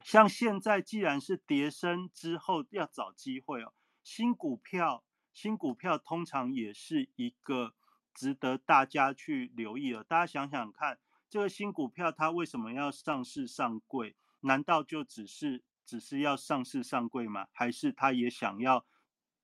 [0.03, 3.73] 像现在既然是跌升之后要找机会哦，
[4.03, 7.75] 新股票新股票通常也是一个
[8.15, 10.05] 值得大家去留意的。
[10.05, 10.99] 大家想想看，
[11.29, 14.17] 这个新股票它为什么要上市上柜？
[14.41, 15.63] 难道就只是？
[15.85, 17.47] 只是要上市上柜吗？
[17.53, 18.87] 还是他也想要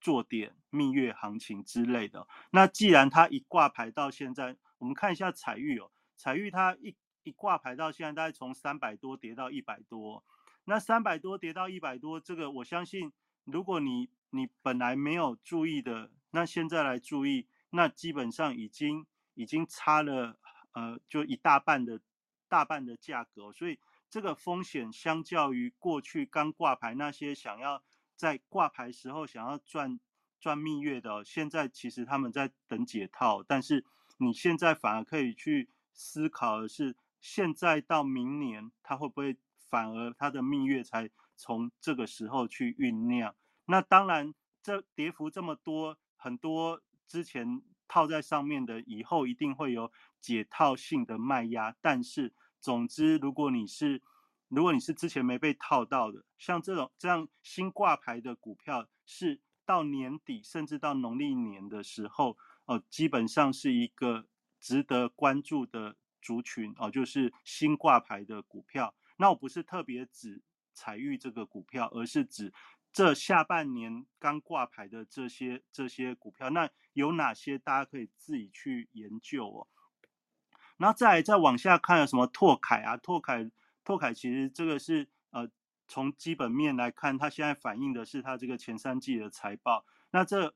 [0.01, 2.27] 做点蜜月行情之类的？
[2.51, 10.25] 那既然他一挂牌到现在，我们看一下彩玉哦，彩玉它一一挂牌到现在，大概从三百多跌到一百多。
[10.65, 13.13] 那三百多跌到一百多，这个我相信，
[13.45, 20.39] 如果你你本来没有注意的，那现在来注意，那基本上已经已经差了
[20.73, 22.01] 呃，就一大半的
[22.49, 23.79] 大半的价格，所以。
[24.11, 27.83] 这个风险相较于过去刚挂牌那些想要
[28.17, 30.01] 在挂牌时候想要赚
[30.41, 33.85] 赚蜜月的，现在其实他们在等解套，但是
[34.19, 43.35] 你现在反而可以去思考的是，现在到明年它会不会反而它的蜜月才从这个时候去酝酿？
[43.67, 51.77] 那当然，这跌幅这么多，很多之前套在上面的，以后一定会有解套性的卖压。
[51.81, 54.03] 但是，总之，如果你是
[54.49, 64.27] 如果你是之前没被套到的，像这种这样新挂牌的股票，是到年底甚至到农历年的时候，哦，基本上是一个
[64.59, 68.95] 值得关注的族群哦，就是新挂牌的股票。
[69.19, 70.43] 那我不是特别指
[70.73, 72.53] 财玉这个股票，而是指
[72.93, 76.49] 这下半年刚挂牌的这些这些股票。
[76.51, 79.69] 那有哪些大家可以自己去研究哦。
[80.79, 83.51] 然后再再往下看，有什么拓凯啊，拓凯。
[83.85, 85.49] 拓凯其实这个是呃
[85.87, 89.85] 从基本面来看，它现在反映的是它这个前三季的财报。
[90.11, 90.55] 那这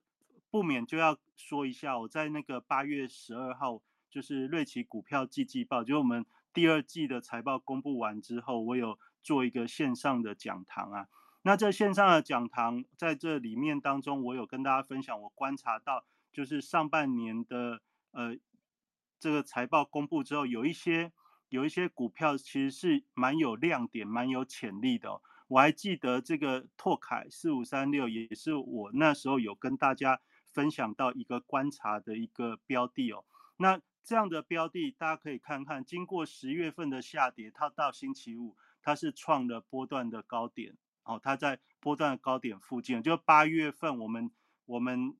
[0.51, 11.09] 不免就要说一下，我在那个八月十二号，就是瑞奇股票季季报，就是我们第二季的财报公布完之后，我有做一个线上的讲堂啊。
[11.41, 18.37] 那这线上的讲堂在这里面当中，我有跟大家分享，我观察到就是上半年的呃
[19.23, 21.13] 这个财报公布之后，有一些。
[21.53, 25.21] 有一些股票其实是蛮有亮点、蛮有潜力的。
[25.49, 30.19] 我还记得这个拓凯四五三六，也是我那时候有跟大家
[30.51, 33.27] 分享到一个观察的一个标的哦。
[33.59, 41.21] 那这样的标的，大家可以看看，经过十月份的下跌，它到星期五它是创了波段的高点哦。
[41.23, 44.31] 它在波段的高点附近，就八月份我们
[44.65, 45.15] 我们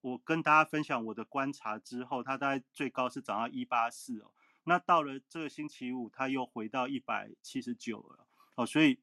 [0.00, 4.30] 我跟大家分享我的观察之后，它大概最高是涨到一八四哦。
[4.64, 9.00] 那到了这个星期五，它又回到一百七十九了哦，所以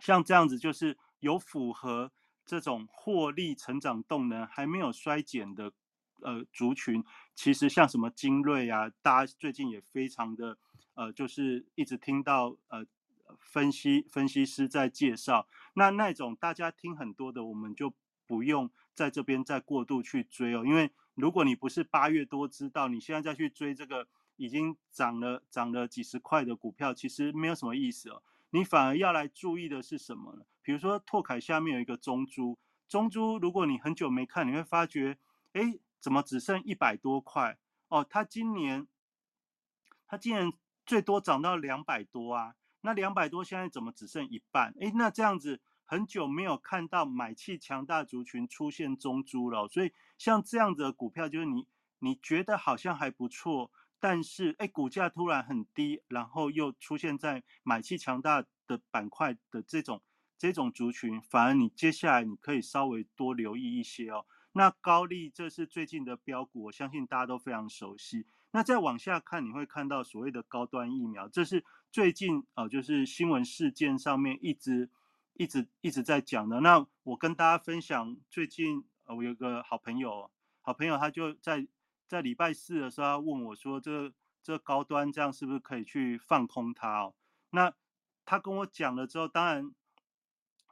[0.00, 2.10] 像这样子就是有符合
[2.44, 5.72] 这种获利成长动能还没有衰减的
[6.22, 7.04] 呃族群，
[7.34, 10.56] 其实像什么精锐啊，大家最近也非常的
[10.94, 12.84] 呃，就是一直听到呃
[13.38, 17.92] 分析分析师在介绍，那那种大家听很多的，我们就
[18.28, 24.06] 不用在这边再过度去追哦，因为如果你不是八月多知道，你现在再去追这个。
[24.40, 28.22] 已经涨了涨了几十块的股票，其实没有什么意思哦。
[28.50, 30.44] 你反而要来注意的是什么呢？
[30.62, 32.56] 比如说拓凯下面有一个中珠，
[32.86, 35.18] 中珠如果你很久没看，你会发觉，
[35.54, 37.58] 哎，怎么只剩一百多块？
[37.88, 38.86] 哦，它今年
[40.06, 40.52] 它今年
[40.86, 42.54] 最多涨到两百多啊。
[42.82, 44.72] 那两百多现在怎么只剩一半？
[44.80, 49.66] 哎，那这样子很久没有看到买气强大族群出现中珠了。
[49.66, 51.66] 所以像这样子的股票，就是你
[51.98, 53.72] 你觉得好像还不错。
[53.98, 60.00] 但是，哎，股价突然很低，然后又出现在买气强大的板块的这种
[60.36, 64.24] 这种族群，反而你接下来你可以稍微多留意一些哦。
[64.52, 68.26] 那高利这是最近的标股，我相信大家都非常熟悉。
[68.52, 74.88] 那再往下看，你会看到所谓的高端疫苗，这是最近呃就是新闻事件上面一直
[75.38, 76.60] 一直一直在讲的。
[76.60, 80.30] 那我跟大家分享，最近呃我有个好朋友，
[80.60, 81.66] 好朋友他就在。
[82.08, 84.10] 在礼拜四的时候，他问我说：“这
[84.42, 87.14] 这高端这样是不是可以去放空它？”哦，
[87.50, 87.74] 那
[88.24, 89.74] 他跟我讲了之后，当然，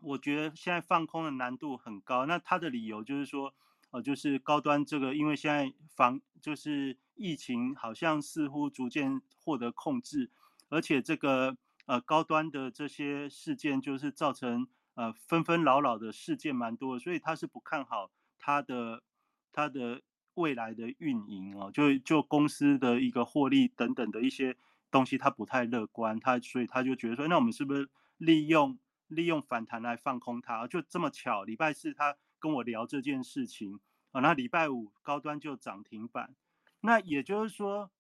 [0.01, 2.25] 我觉得现在放空的难度很高。
[2.25, 3.55] 那他的理由就是说，
[3.91, 10.31] 呃，就是高端这个，因为现在防就是疫情好像似乎逐渐获得控制，
[10.71, 19.03] 而且这个呃高端的这些事件就是造成呃纷纷扰扰的事件蛮多，所以他是不看好他的
[19.51, 20.03] 他的。
[20.37, 24.55] 未来的运营哦，就就公司的一个获利等等的一些
[24.91, 28.79] 东西，他不太乐观，他所以他就觉得说，那我们是不是利用
[29.09, 30.67] 利用反弹来放空它？
[30.67, 33.81] 就这么巧，礼拜四他跟我聊这件事情
[34.13, 36.35] 啊，那礼拜五高端就涨停板，
[36.81, 37.91] 那也就是说，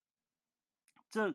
[1.11, 1.34] 这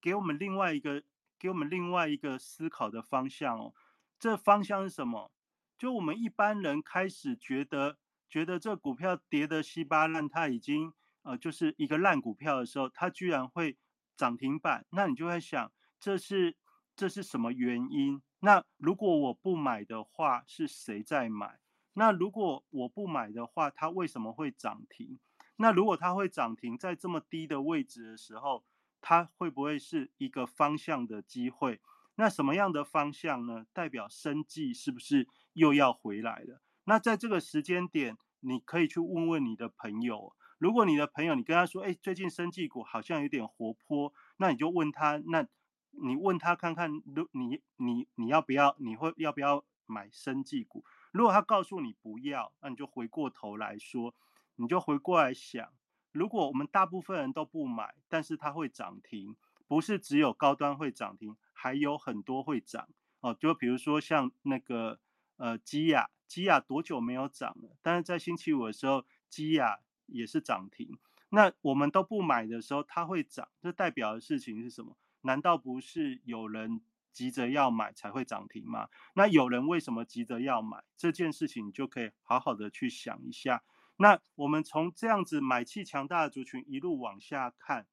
[0.00, 1.04] 给我们另外一个
[1.40, 3.74] 给我们另外一个思考的方向哦，
[4.18, 5.32] 这方向是什么？
[5.76, 7.96] 就我们一般人开始觉得。
[8.32, 13.76] 觉得这股票跌得稀巴烂，它已经呃就是一个烂股票的时候，它居然会
[14.16, 16.56] 涨停板，那你就会想，这是
[16.94, 18.22] 这是什么原因？
[18.38, 21.58] 那如果我不买的话，是谁在买？
[21.94, 25.18] 那如果我不买的话，它为什么会涨停？
[25.56, 28.64] 那如果它会涨停在这么低的位置的时候，
[29.00, 31.80] 它会不会是一个方向的机会？
[32.16, 33.64] 那什么样的方向呢？
[33.72, 36.60] 代表生计是不是又要回来了？
[36.84, 40.34] 那在这个时间点，你可以去问问你的朋友。
[40.58, 45.46] 如果你的朋友，你跟他说，哎，最近生技股好像有点活泼，那你就问他，那
[45.92, 50.84] 你问他看看，如你你你要不要，你会要不要买生技股？
[51.12, 54.14] 如果他告诉你不要，那你就回过头来说，
[54.56, 55.72] 你就回过来想，
[56.12, 59.36] 如果我们大部分人都不买，但是它会涨停，
[59.66, 62.88] 不是只有高端会涨停，还有很多会涨
[63.20, 63.34] 哦。
[63.34, 64.98] 就比如说像那个
[65.36, 67.76] 呃基亚，基亚多久没有涨了？
[67.82, 70.98] 但是在星期五的时候，基亚也是涨停。
[71.30, 74.96] 那我们都不买的时候，它会涨，这代表的事情是什么？
[75.22, 76.80] 难道不是有人？
[77.12, 78.88] 急着要买才会涨停吗？
[79.14, 83.64] 那有人为什么急着要买这件事情，就可以好好的去想一下。
[84.02, 87.86] 那我们从这样子买气强大的族群一路往下看，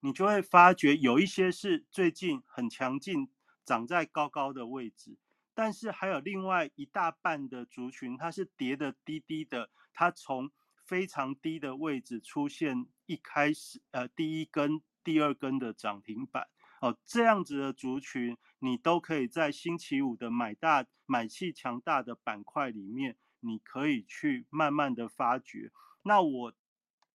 [0.00, 3.30] 你就会发觉有一些是最近很强劲，
[3.64, 5.16] 长在高高的位置，
[5.54, 10.50] 但是还有另外一大半的族群，它是跌的低低的，它从
[10.84, 16.48] 非常低的位置出现一开始呃第一根、第二根的涨停板。
[16.82, 25.70] 哦，这样子的族群，你都可以在星期五的买大买气强大的板块里面，你可以去慢慢的发掘。
[26.02, 26.54] 那我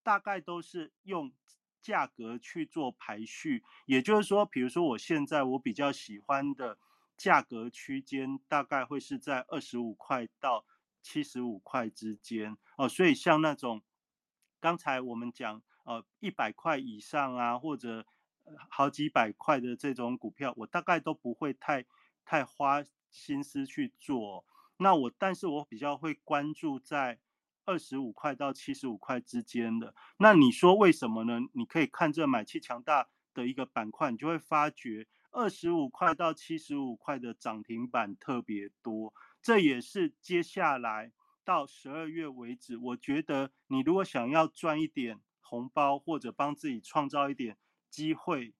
[0.04, 1.34] 大概都是用
[1.82, 6.78] 价格去做排序，也就是说，比如说我现在我比较喜欢的
[7.18, 10.66] 价格区间，大概会是在二十五块到
[11.02, 12.58] 七十五块之间。
[12.78, 13.82] 哦，所以像那种
[14.60, 18.06] 刚才我们讲，呃，一百块以上啊，或者
[18.70, 21.86] 好几百块的这种股票，我大概都不会太
[22.24, 24.46] 太花心思去做。
[24.78, 27.20] 那我，但是我比较会关注在
[27.66, 29.94] 二十五块到七十五块之间的。
[30.18, 31.40] 那你说为什么呢？
[31.54, 39.14] 你可以看这买气强大的一个板块，你就会发觉二十五块到七十五块的涨停板特别多。
[39.42, 41.12] 这也是接下来
[41.44, 47.58] 到十二月为止，我觉得你如果想要赚一点红包，或者帮自己创造一点。
[47.88, 48.54] 机会，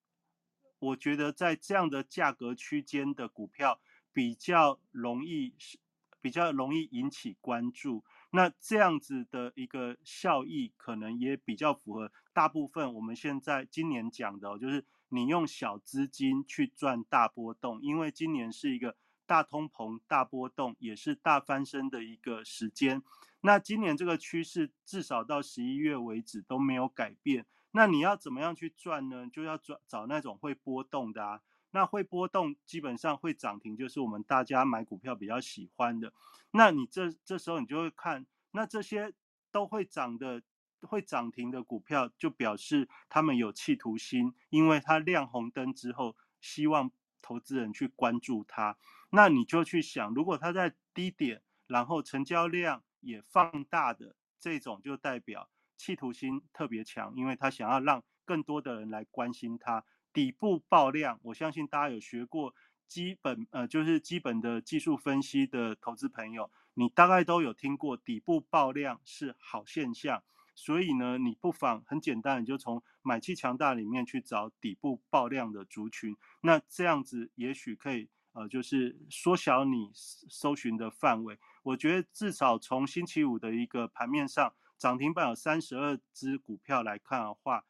[0.80, 3.82] 我觉得在这样的价格区间的股票
[4.14, 5.78] 比较容易是
[6.26, 8.04] 比较容易引起关注。
[8.32, 18.98] 那这样子的一个效益，可能也比较符合大部分我们现在今年讲的，就是你用小资金去赚大波动，因为今年是一个
[19.28, 23.04] 大通膨、大波动，也是大翻身的一个时间。
[23.42, 27.46] 那今年这个趋势至少到十一月为止都没有改变。
[27.70, 29.30] 那你要怎么样去赚呢？
[29.32, 31.42] 就要找找那种会波动的啊。
[31.76, 36.14] 那会波动，基本上会涨停，就是我们大家买股票比较喜欢的。
[36.52, 39.12] 那你这这时候你就会看，那这些
[39.52, 40.42] 都会涨的、
[40.80, 46.90] 会涨停的股票，就表示他们有企图心，因为它亮红灯之后，希望
[47.22, 48.78] 投资人去关注它。
[49.10, 55.50] 那你就去想，如果它在低点，然后成交量也放大的这种，就代表。
[55.76, 59.84] 企图心特别强，因为他想要让更多的人来关心它。
[60.16, 62.56] 底部爆量，我相信大家有学过
[62.88, 70.24] 基本呃，就是基本的技术分析的投资朋友，你大概都有听过底部爆量是好现象。
[70.56, 76.16] 所以呢，你不妨很简单，你就从买气强大里面去找底部爆量的族群。
[76.40, 81.38] 那这样子也许可以呃，就是缩小你搜寻的范围。
[81.64, 84.54] 我觉得至少从星期五的一个盘面上。
[84.78, 87.64] 涨停板有三十二只股票来看的话，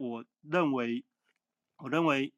[0.00, 1.04] 我认为，
[1.76, 2.32] 我认为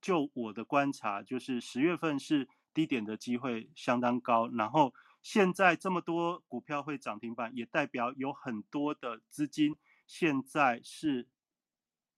[0.00, 4.48] 就我的观察，就是十月份是低点的机会相当高。
[4.48, 9.76] 然后现在这么多股票会涨停板，也代表有很多的资金
[10.06, 11.28] 现在是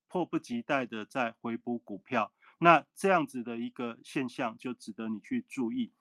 [0.08, 2.32] 迫不及待的在回补股票。
[2.58, 5.92] 那这样子的一个现象就值得你去注意。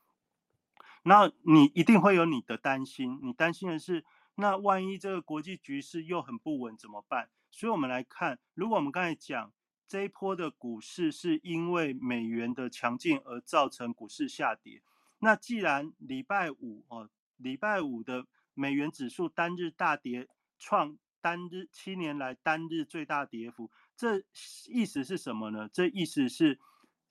[1.04, 4.06] 那你一定会有你的担心，你担心的是。
[4.36, 7.30] 那万一这个国际局势又很不稳怎么办？
[7.52, 9.52] 所以，我们来看，如果我们刚才讲
[9.90, 14.84] 这一波的股市是因为美元的强劲而造成股市下跌，
[15.18, 20.28] 那既然礼拜五哦，礼拜五的美元指数单日大跌，
[20.60, 24.24] 创单日七年来单日最大跌幅，这
[24.68, 25.68] 意思是什么呢？
[25.68, 26.60] 这意思是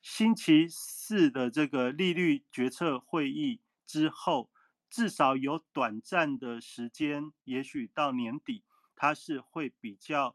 [0.01, 4.51] 星期四的这个利率决策会议之后。
[4.91, 8.65] 至少有短暂的时间，也许到年底，
[8.97, 10.35] 它是会比较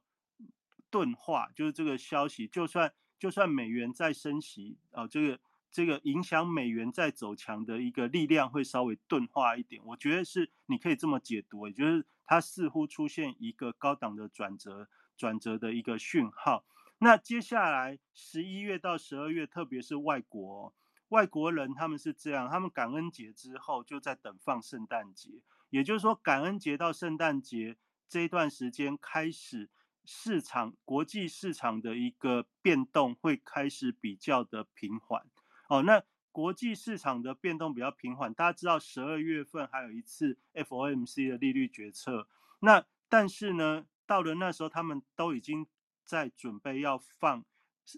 [0.94, 1.50] 钝化。
[1.56, 5.40] 就是这个消息，就算就算美元再升息，啊，这个
[5.72, 9.82] 这个影响美元在走强的一个力量会稍微钝化一点。
[9.84, 14.88] 我觉得是你可以这么解读，也就是它似乎出现一个高档的转折，
[15.18, 16.64] 转折的一个讯号。
[17.00, 20.74] 那接下来十一月到十二月，特别是外国。
[21.10, 25.30] 外国人他们是这样，他们感恩节之后就在等放圣诞节，
[25.70, 27.78] 也就是说感恩节到圣诞节
[28.08, 29.70] 这一段时间开始，
[30.06, 35.26] 市场国际市场的一个变动会开始比较的平缓。
[35.70, 38.34] 哦，那国际市场的变动比较平缓。
[38.34, 42.28] 大家知道十二月份还有一次 FOMC 的利率决策，
[42.60, 45.68] 那但是呢，到了那时候他们都已经
[46.04, 47.46] 在准备要放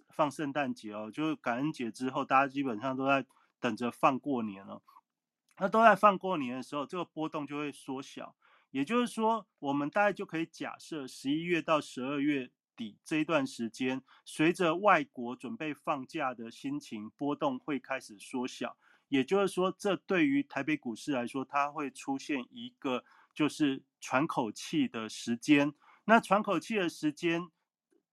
[0.09, 3.25] 放圣诞节哦，就是感恩节之后，大家基本上都在
[3.59, 4.81] 等着放过年了。
[5.57, 8.35] 那都在放过年的时候，这个波动就会缩小。
[8.75, 18.75] 也就是说，我们大概就可以假设十一月到十二月底这一段时间，随着外国准备放假的心情，波动会开始缩小。
[19.07, 25.73] 也就是说，这对于台北股市来说，它会出现一个就是喘口气的时间。
[26.03, 27.49] 那喘口气的时间，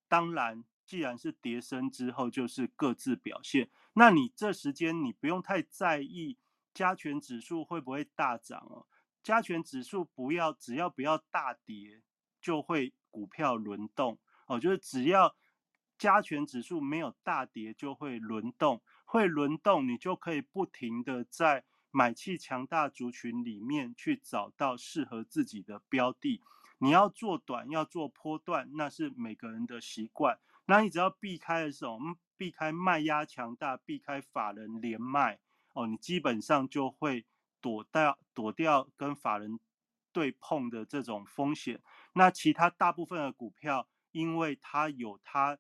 [0.07, 3.69] 当然，既然是跌升之后，就是各自表现。
[3.95, 6.39] 那你这时间你不用太在意
[6.73, 8.87] 加权指数会不会大涨哦。
[9.23, 12.03] 加权指数不要，只要不要大跌，
[12.41, 14.59] 就会股票轮动哦。
[14.59, 15.37] 就是只要
[15.97, 26.43] 加权指数没有大跌，就会轮动，会轮动，你就可以不停的在买气强大族群里面去找到适合自己的标的。
[26.79, 30.41] 你要做短，要做波段，那是每个人的习惯。
[30.67, 31.99] 那你只要避开的时候，
[32.37, 35.39] 避开卖压强大，避开法人连卖
[35.75, 37.25] 哦，你基本上就会。
[37.63, 39.59] 躲掉躲掉跟法人
[40.13, 41.81] 对碰的这种风险，
[42.13, 45.59] 那其他大部分的股票，因为它有它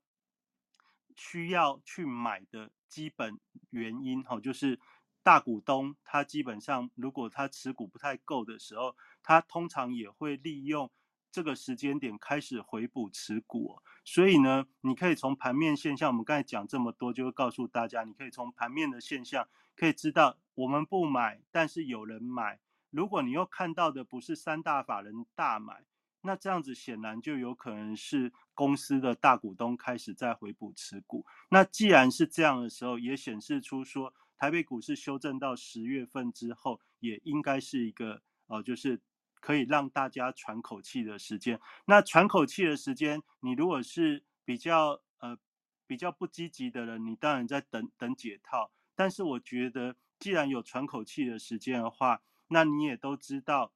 [1.16, 3.38] 需要去买的基本
[3.70, 4.78] 原因，哈，就是
[5.22, 10.90] 大股东他基本上如果他持股不太够的时候，他通常也会利用
[11.30, 19.48] 这个时间点开始回补持股，所以呢，你可以从盘面现象，我们刚才讲这么多，就会告诉大家，你可以从盘面的现象。
[19.74, 22.60] 可以知道，我们不买，但是有人买。
[22.90, 25.84] 如果你又看到的不是三大法人大买，
[26.20, 31.24] 那这样子显然就有可能是公司的大股东开始在回补持股。
[31.48, 39.00] 那既然是这样的时候，也显示出说，台北股市修正到十月份之后，也应该是一个呃，就是
[39.40, 41.58] 可以让大家喘口气的时间。
[41.86, 45.38] 那喘口气的时间，你如果是比较呃
[45.86, 48.70] 比较不积极的人，你当然在等等解套。
[48.94, 53.72] 但是我觉得，既然有喘口气的时间的话，那你也都知道，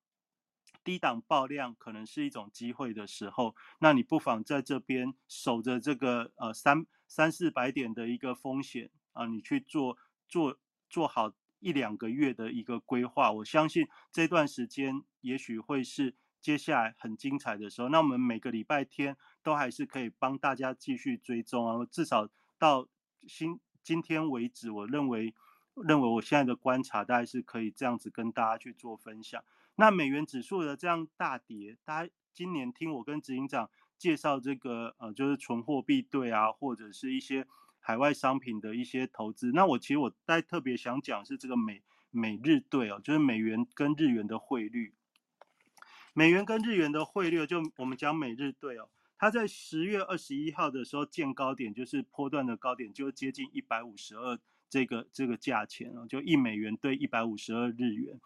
[0.84, 9.96] 低档爆量可能是一种机会的时候，那你不妨在这边守着这个呃三三四百点的一个风险啊，你去做
[10.28, 10.58] 做
[10.88, 13.32] 做好一两个月的一个规划。
[13.32, 17.88] 我相信这段时间也许会是接下来很精彩的时候。
[17.88, 22.86] 那我们每个礼拜天都还是可以帮大家继续追踪啊，至少到
[23.26, 23.58] 新。
[23.86, 25.32] 今天为止，我认为，
[25.76, 29.40] 认为我现在的观察大概是可以这样子跟大家去做分享。
[29.76, 37.46] 那美元指数的这样大跌，大家今年听我跟执行长介绍这个呃，就是纯货币对啊，或者是一些
[37.78, 39.52] 海外商品的一些投资。
[39.52, 41.80] 那我其实我在特别想讲是这个美
[42.10, 44.94] 美日对哦，就是美元跟日元的汇率，
[46.12, 48.88] 美元跟日元的汇率，就我们讲美日对哦。
[49.18, 54.38] 它在十月二十一号的时候见高点，就是波段的高点，就接近一百五十二
[54.68, 58.20] 这个这个价钱啊，就一美元兑一百五十二日元。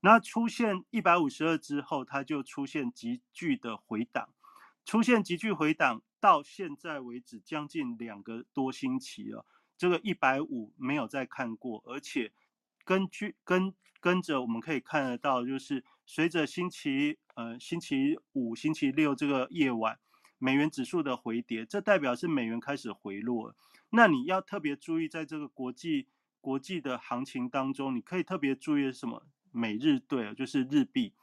[0.00, 4.28] 那出现一百五十二之后，它就出现急剧的回档，
[4.84, 9.46] 出现急剧回档，到现在为止将近两个多星期了，
[9.78, 12.32] 这个一百五没有再看过，而且
[12.84, 19.98] 根据跟跟着我们可以看得到，就是随着星期呃星期五、星期六这个夜晚。
[20.38, 23.54] 美元指数的回跌，这代表是美元开始回落。
[23.90, 26.08] 那你要特别注意，在这个国际
[26.40, 29.26] 国际的行情当中，你可以特别注意什么？
[29.52, 31.14] 美日对，就是日币。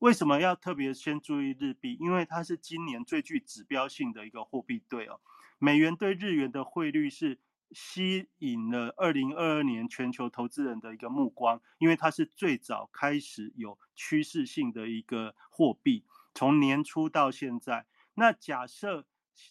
[0.00, 1.96] 为什么要特别先注意日币？
[1.98, 5.20] 因为它是今年最具指标性的一个货币对哦。
[5.58, 7.40] 美元对日元的汇率是
[7.72, 16.04] 吸引了二零二二年全球投资人的一个目光，因为它是最早开始有趋势性的一个货币，
[16.34, 17.86] 从年初到现在。
[18.18, 19.06] 那假设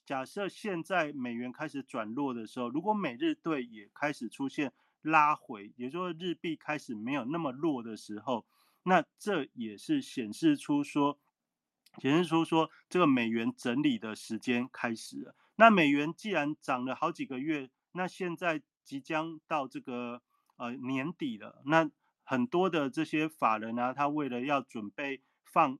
[0.05, 8.45] 假设现在美元开始转弱的时候，如果美日对也开始出现拉回，也就是说日币开始没有那么弱的时候，
[8.83, 11.17] 那这也是显示出说，
[12.01, 15.33] 显示出说这个美元整理的时间开始了。
[15.55, 20.21] 那美元既然涨了好几个月，那现在即将到这个
[20.57, 21.89] 呃年底了，那
[22.23, 25.79] 很多的这些法人啊，他为了要准备放。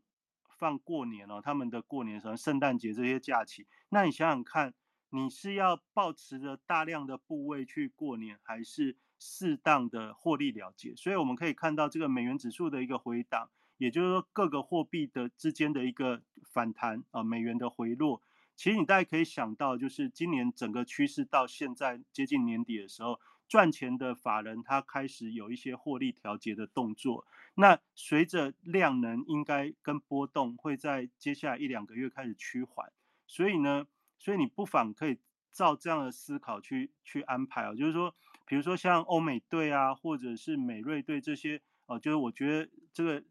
[0.58, 4.74] 放过年哦，他们的过年什么圣诞节这些假期，那你想想看，
[5.12, 10.95] 你是要保持着大量的部位去过年，还是适当的获利了结？
[10.95, 18.22] 所以我们可以看到这个美元指数的一个回档，也就是说各个货币的之间的一个反弹啊，美元的回落。
[18.55, 27.26] 其实你大家可以想到，就是今年整个趋势到现在接近年底的时候，赚钱的法人他开始有一些获利调节的动作。
[27.56, 32.91] 那随着量能应该跟波动会在接下来一两个月开始趋缓，
[33.26, 33.88] 所以呢，
[34.20, 35.18] 所以你不妨可以
[35.52, 38.14] 照这样的思考去去安排哦，就是说，
[38.45, 43.24] 比如说像欧美队啊，或者是美瑞队这些哦，就是我觉得这个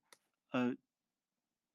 [0.50, 0.74] 呃，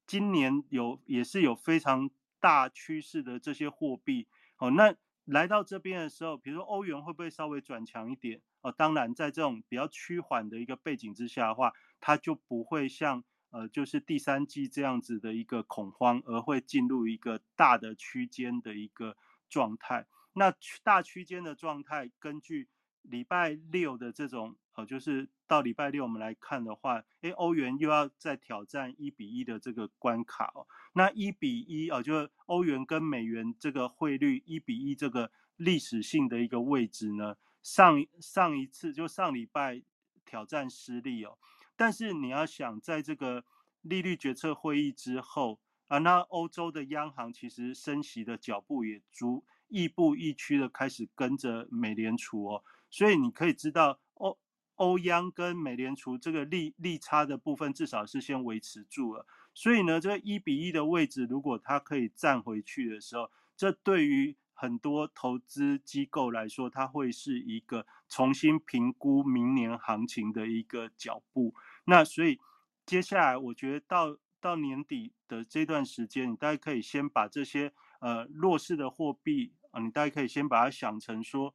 [0.06, 4.26] 今年有也是有非常大趋势的这些货币
[4.58, 4.94] 哦，那
[5.24, 8.40] 来到这边的时候，比如说欧元会不会稍微转强一点？
[8.62, 11.72] 哦，当然在这种比较趋缓的一个背景之下的话。
[12.04, 19.16] 它就不会像呃，就是第三季这样子的一个恐慌，而会进入一个大的区间的一个
[19.48, 20.08] 状态。
[20.32, 20.52] 那
[20.82, 22.68] 大区间的状态，根据
[23.02, 30.66] 礼拜六的这种好，就是到礼拜六我们来看的话，诶，欧元又要再挑战一比一的这个关卡哦。
[30.94, 39.82] 那一比一啊，就是欧元跟美元这个汇率一比一这个历史性的一个位置呢，上上一次就上礼拜
[40.24, 41.36] 挑战失利哦。
[41.76, 43.44] 但是你要想，在这个
[43.82, 54.38] 利率决策会议之后啊，那欧洲的央行其实升息的脚步也逐亦步亦趋的开始跟着美联储哦，所以你可以知道欧
[54.82, 59.24] 欧央跟美联储这个利利差的部分至少是先维持住了，
[59.54, 71.54] 所以呢，这个一比一的位置如果它可以站回去的时候，这对于很多投资机构来说，它会是一个重新评估明年行情的一个脚步。
[71.84, 72.40] 那所以
[72.84, 81.54] 接下来，我觉得到到年底的这段时间，你大概可以先把这些呃弱势的货币啊，你大概可以先把它想成说，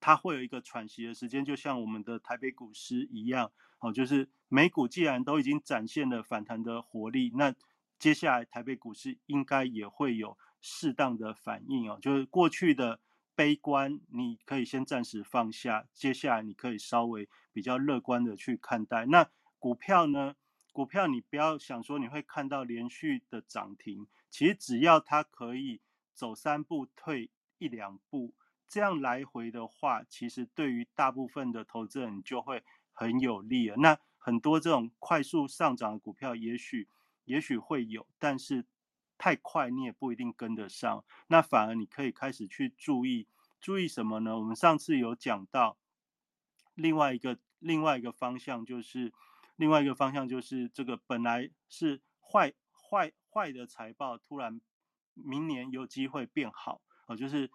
[0.00, 7.54] 它会有一个喘息的时间，就像我们的台北股市一样，哦，就是美股既然都已经展现了反弹的活力，那
[7.98, 13.00] 接下来台北股市应该也会有适当的反应哦，就是过去的。
[13.38, 19.06] 悲观，你可以先暂时放下，接下来你可以稍微比较乐观的去看待。
[19.06, 19.30] 那
[19.60, 20.34] 股票呢？
[20.72, 25.80] 股票你不要想说你会看到连续的涨停，其实只要它可以
[26.12, 28.34] 走三步退一两步，
[28.68, 32.62] 这样来回的话，其实对于大部分的投资人就会
[32.92, 33.76] 很有利了。
[33.76, 36.88] 那很多这种快速上涨的股票，也许
[37.24, 38.66] 也许会有，但是。
[39.20, 43.26] 太快你也不一定跟得上，那反而你可以开始去注意
[43.60, 44.38] 注意什么呢？
[44.38, 45.76] 我们上次有讲到
[46.76, 49.12] 另外一个另外一个方向，就是
[49.56, 54.60] 另外一个方向就是这个本来是坏坏坏的财报，突然
[55.14, 57.50] 明年有机会变好哦，就是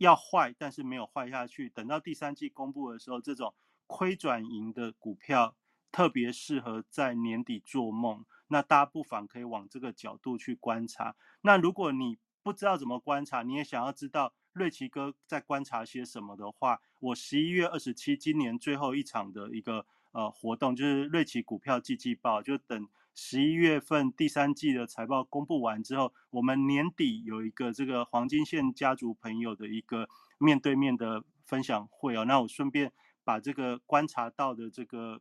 [0.00, 3.54] 要坏但是没有坏下去，等到第三季公布的时候，这种
[3.86, 5.54] 亏转盈的股票
[5.92, 8.24] 特别适合在年底做梦。
[8.48, 11.14] 那大家不妨可以往这个角度去观察。
[11.42, 30.08] 那如果你不知道怎么观察，你也想要知道瑞奇哥在观察些什么的话，我十一月二十七今年最后一场的一个呃活动，就是瑞奇股票季季报，就等十一月份第三季的财报公布完之后，我们年底有一个这个黄金线家族朋友的一个
[30.38, 32.24] 面对面的分享会哦。
[32.24, 32.92] 那我顺便
[33.24, 35.20] 把这个观察到的这个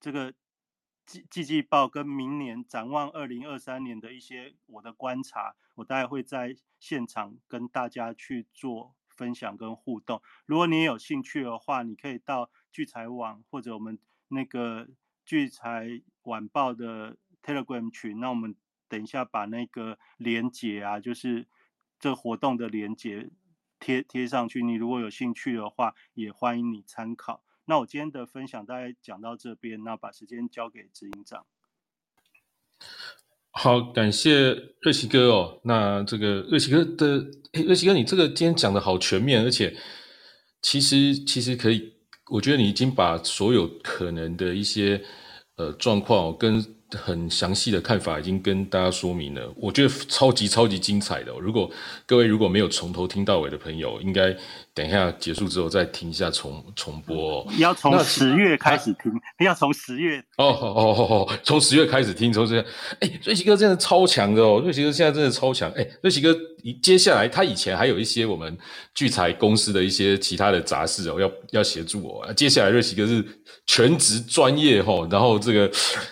[0.00, 0.34] 这个。
[1.06, 10.20] 季季季报跟明年展望二零二三年的一些我的观察，我大概会在现场跟大家去做分享跟互动。
[10.46, 13.96] 如果你有兴趣的话，你可以到聚财网或者我们
[14.26, 14.88] 那个
[15.24, 18.54] 聚财晚报的 Telegram 群，那我们
[18.88, 21.46] 等一下把那个连接啊，就是
[21.98, 23.30] 这活动的连接
[23.80, 24.62] 贴贴上去。
[24.62, 27.42] 你如果有兴趣的话，也欢迎你参考。
[27.64, 31.46] 那我今天的分享大概讲到这边，那把时间交给执行长。
[33.50, 34.52] 好，感谢
[34.82, 35.60] 瑞奇哥哦。
[35.64, 37.30] 那这个瑞奇哥的，
[37.66, 39.76] 瑞奇哥，你这个今天讲的好全面，而且
[40.60, 41.94] 其实其实可以，
[42.30, 45.02] 我觉得你已经把所有可能的一些
[45.56, 46.75] 呃状况跟。
[46.92, 51.32] 很详细的看法已经跟大家说明了，我觉得超级超级精彩的。
[51.40, 51.68] 如果
[52.06, 54.32] 各位如果没有从头听到尾的朋友，应该
[54.72, 57.44] 等一下结束之后再听一下重重播。
[57.58, 59.12] 要从十月开始听，
[59.44, 62.64] 要从十月哦哦哦哦，从十月开始听，从这
[63.00, 65.68] 哎，瑞奇哥真的超强的哦，瑞奇哥现在真的超强。
[65.72, 66.32] 哎，瑞奇哥，
[66.80, 68.56] 接下来他以前还有一些我们
[68.94, 72.32] 聚财公司的一些其他的杂事哦，要要协助我。
[72.34, 73.24] 接下来瑞奇哥是
[73.66, 75.68] 全职专业哈，然后这个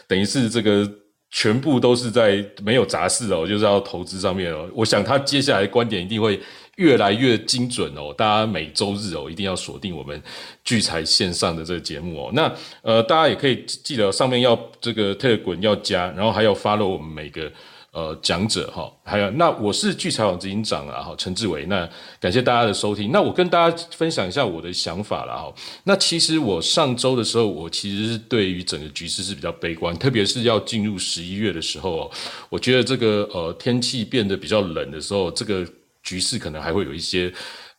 [0.08, 0.63] 等于是这。
[0.63, 0.90] 个个
[1.30, 4.68] 全部都是在没有杂事哦，就是要投资上面哦。
[4.74, 6.40] 我想他接下来观点一定会
[6.76, 8.12] 越来越精准哦。
[8.16, 10.20] 大家每周日哦一定要锁定我们
[10.64, 12.30] 聚财线上的这个节目哦。
[12.32, 12.52] 那
[12.82, 17.50] 呃，大家也可以记得上面要这个特滚要加，然后还要 follow 我们每个
[17.94, 21.64] 呃讲者哈，还有那我是聚财网执行长啊哈，陈志伟。
[21.66, 21.88] 那
[22.20, 23.12] 感谢大家的收听。
[23.12, 25.54] 那我跟大家分享一下我的想法了哈。
[25.84, 32.10] 那其实我上周的时候，我其实是对于整个局势是比较悲观，特别是要进入十一月的时候，
[32.50, 35.64] 我觉得这个呃天气变得比较冷的时候，这个
[36.02, 37.32] 局势可能还会有一些。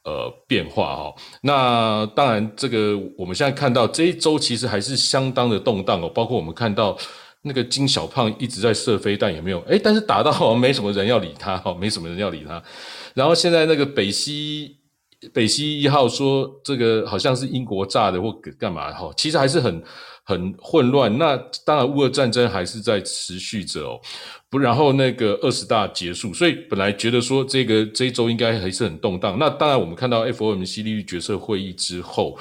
[0.08, 6.96] 呃，变化哈，那当然，这个我们现在看到这一周其实还是相当的动荡哦，包括我们看到
[7.46, 9.62] 那个金小胖一直在射飞弹，有没有？
[9.68, 12.62] 诶，但是打到好像没什么人要理他哈，没什么人要理他。
[13.14, 14.76] 然后现在那个北溪
[15.32, 19.84] 北溪一号说这个好像是英国炸的或干嘛哈，其实还是很。
[20.28, 24.00] 很混乱，那当然乌俄战争还是在持续着哦，
[24.50, 29.38] 不，然后那个二十大结束，所以本来觉得说这个这一周应该还是很动荡。
[29.38, 32.36] 那当然我们看到 FOMC 利率决策会议之后，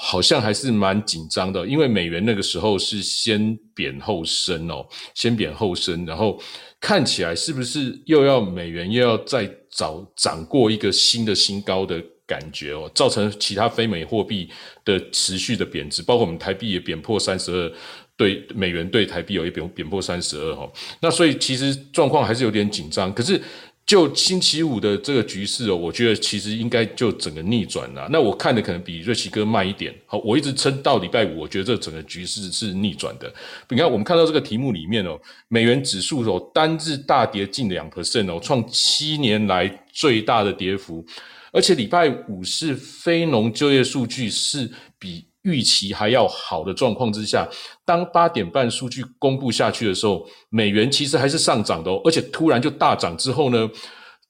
[0.00, 6.40] 好像还是蛮紧张的，因为美元那个时候是先贬后升哦，先贬后升，然后
[6.80, 12.02] 看起来是不是又要美元又要再找涨过一个新的新高的？
[12.28, 14.50] 感觉哦，造成其他非美货币
[14.84, 17.72] 的持续的贬值，包括我们台币也贬破三十二，
[18.18, 20.70] 对美元对台币有一贬贬破三十二哈。
[21.00, 23.10] 那所以其实状况还是有点紧张。
[23.14, 23.40] 可是
[23.88, 28.06] 就星期五的这个局势哦，我觉得其实应该就整个逆转了。
[28.10, 29.94] 那我看的可能比瑞奇哥慢一点。
[30.04, 33.32] 好，我一直撑到礼拜五，我觉得这整个局势是逆转的。
[33.70, 35.18] 你看，我们看到这个题目里面哦，
[35.48, 41.02] 美元指数哦单日大跌近两 percent 哦，创七年来最大的跌幅。
[41.50, 47.48] 而且礼拜五是非农就业数据是比预期还要好的状况之下，
[47.84, 53.70] 当八点半数据公布下去的时候，美元其实还是上涨的哦，而且突然就大涨之后呢，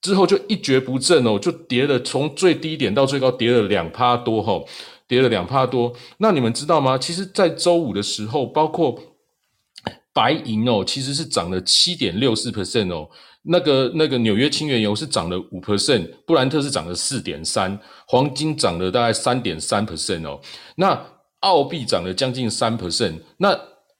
[0.01, 4.61] 之后就一蹶不振哦，就跌了，从最低点到最高跌了两趴多哈，
[5.07, 5.91] 跌了两趴多。
[6.19, 6.97] 那你们知道吗？
[6.97, 8.97] 其实，在周五的时候，包括
[10.13, 13.09] 白银哦，其实是涨了七点六四 percent 哦。
[13.43, 20.39] 那个那个纽约轻原油是涨了五 percent，布兰特是涨了四点三，黄金涨了大概三点三 percent 哦。
[20.75, 21.01] 那
[21.39, 23.57] 澳币涨了将近三 percent，那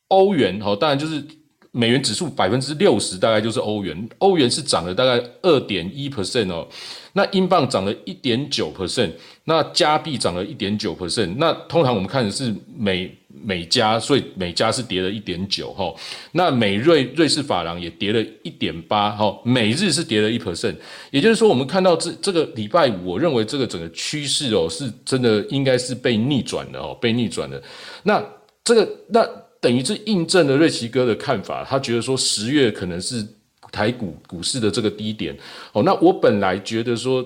[0.09, 1.23] 欧元哦，当然就是
[1.71, 6.67] 美元指数百分之六十，大概就是欧元，欧元是涨了大概二点一 percent 哦。
[7.13, 9.11] 那英镑涨了一点九 percent，
[9.45, 11.35] 那加币涨了一点九 percent。
[11.37, 15.93] 那通常我们看的是美美加，所以美加是跌了一点九哈。
[16.31, 20.75] 那美瑞瑞士法郎也跌了一点八哈，美日是跌了一 percent。
[21.11, 27.61] 也就是说，我们看到这这个礼拜五，我认为这个整个趋势哦，是真的应该是被逆转的哦，被逆转的。
[28.03, 28.23] 那
[28.63, 29.25] 这个那
[29.61, 33.25] 等于是印证了瑞奇哥的看法，他觉得说十月可能是。
[33.71, 35.37] 台股股市的这个低点，
[35.73, 37.23] 哦，那我本来觉得说，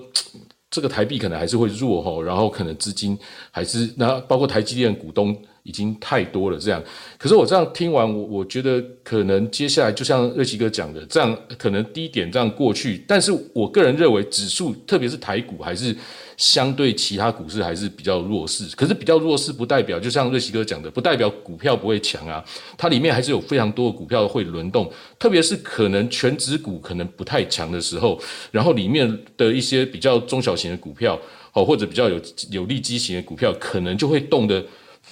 [0.69, 3.17] 这个台币可能还是会弱哈，然后可能资金
[3.49, 5.33] 还是那包括台积电股东。
[5.63, 6.83] 已经太多了，这样。
[7.17, 13.03] 可是我这样听完，我我觉得可能接下来就像瑞奇哥讲的，这样可能低点这样过去。
[13.07, 15.95] 但是我个人认为，指数特别是台股还是
[16.35, 18.65] 相对其他股市还是比较弱势。
[18.75, 22.43] 可是比较弱势不代表，就像瑞奇哥讲的，不代表股票不会强啊。
[22.77, 28.19] 它里面还是有非常多的股票会轮动，特别是可能全指股可能不太强的时候，
[28.51, 31.17] 然后里面的一些比较中小型的股票
[31.53, 32.19] 哦，或者比较有
[32.51, 34.61] 有利基型的股票，可能就会动的。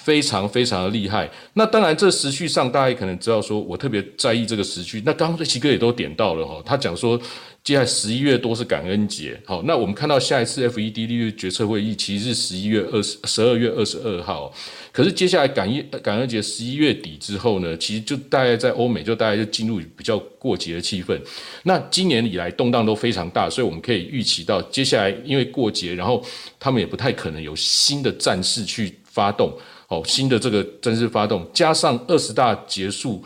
[0.04, 1.30] 非常非常的厉害。
[1.54, 5.02] 那当然，这时序上大家可能知道，说我特别在意这个时序。
[5.06, 7.20] 那刚刚这七哥也都点到了哈，他讲说，
[7.64, 9.40] 接下来十一月多是感恩节。
[9.46, 14.52] 好，那我们看到下一次 FED 利率决策会议其实是十一月二十十二月二十二号。
[14.92, 21.18] 可是接下来感恩感恩节十一月底之后呢，其实就大概在欧美就大概就进入比较过节的气氛。
[21.64, 26.24] 那今年以来动荡都非常大，所以我们可以预期到接下来因为过节，然后
[26.60, 29.54] 他们也不太可能有新的战事去发动。
[29.92, 33.24] 哦，新的这个正式发动，加上二十大结束，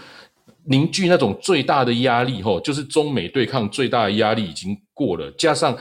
[0.66, 5.78] 凝聚那种最大的压力，吼，就是中美对抗最大的压力已经过了，加上。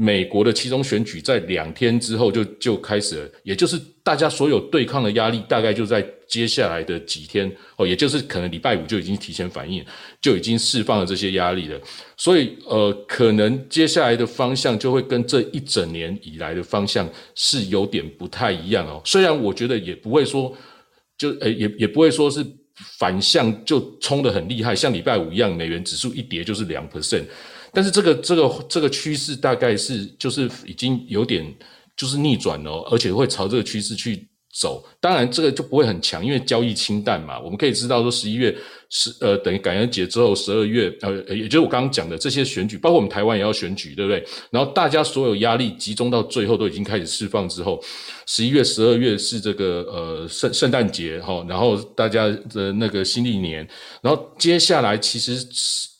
[0.00, 9.84] 美国的其中选举在两天之后就就开始了，也就是大家所有对抗的压力大概就在接下来的几天哦，也就是可能礼拜五就已经提前反应，
[10.20, 11.80] 就已经释放了这些压力了。
[12.16, 19.00] 所以呃，可能接下来的方向就会跟这一整年以来的方向是有点不太一样哦。
[19.04, 20.54] 虽然我觉得也不会说
[21.16, 22.44] 就呃也也不会说是
[22.98, 27.24] 反向就冲的很厉害，像礼拜五一样，美元指数一跌就是两 percent。
[27.72, 31.44] 但是这个这个这个趋势大概是就是已经有点
[31.96, 37.38] 就是逆转了，而且会朝这个趋势去走，当然这个就不会很强，因为交易清淡嘛。
[37.38, 38.52] 我们可以知道说，十一月
[38.88, 44.24] 十呃，等于感恩节之后，十二月呃，也就是我刚刚讲的这些选举，包括我们台湾也要选举，对不对？
[44.50, 47.78] 然后大家所有压力集中到最后都已经开始释放之后，
[48.26, 53.68] 十一月、十二月是这个呃圣圣诞节哈，然后大家的那个新历年，
[54.00, 55.46] 然后接下来其实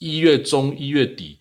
[0.00, 1.38] 一月中、一月底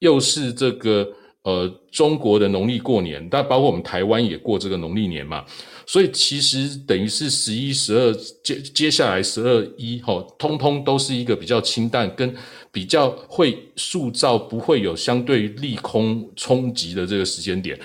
[0.00, 1.08] 又是这个
[1.44, 5.44] 呃中国的农历过年，但包括我们台湾也过这个农历年嘛。
[5.88, 8.14] 所以其实等于是十一、十二
[8.44, 12.30] 接接下来十二一哈，通通都是一个比较清淡，跟
[12.70, 17.80] 比较会塑造不会有相对利空冲击的这个时间点。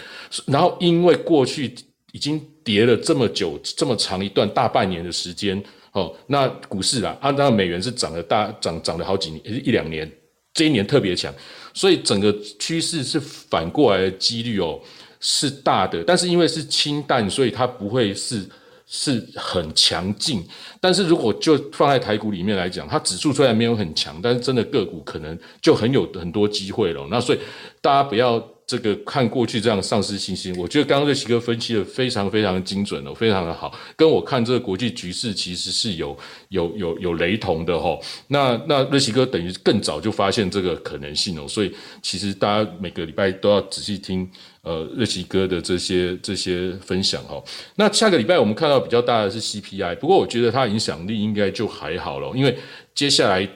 [0.46, 1.74] 然后因为过去
[2.12, 10.12] 已经跌了这么久、这么长一段大半年的时间哦，那股市啊，按照美元是涨了大涨涨了好几年一两年，
[10.54, 11.34] 这一年特别强，
[11.74, 14.78] 所以整个趋势是反过来的几率哦。
[15.26, 18.46] 是大的，但是因为是清淡，所以它不会是
[18.86, 20.46] 是很强劲。
[20.82, 27.08] 但是如果就放在台股里面来讲，它指数虽然没有很强，但是真的个股可能就很有很多机会了。
[27.10, 27.40] 那所以
[27.80, 30.54] 大家不要这个看过去这样丧失信心。
[30.58, 36.18] 我觉得刚刚瑞奇哥分析的非常非常精准哦，非常的好，跟我看这个国际局势其实是有
[36.50, 37.98] 有有有雷同的哈。
[38.28, 44.30] 那那瑞奇哥等于更早就发现这个可能性哦，所以其实大家每个礼拜都要仔细听。
[44.64, 47.42] 呃，瑞奇哥的这些这些分享哈，
[47.76, 52.58] 那下个礼拜我们看到比较大的是 CPI，不过我觉得它影响力应该就还好了，因为
[52.96, 53.48] 接下来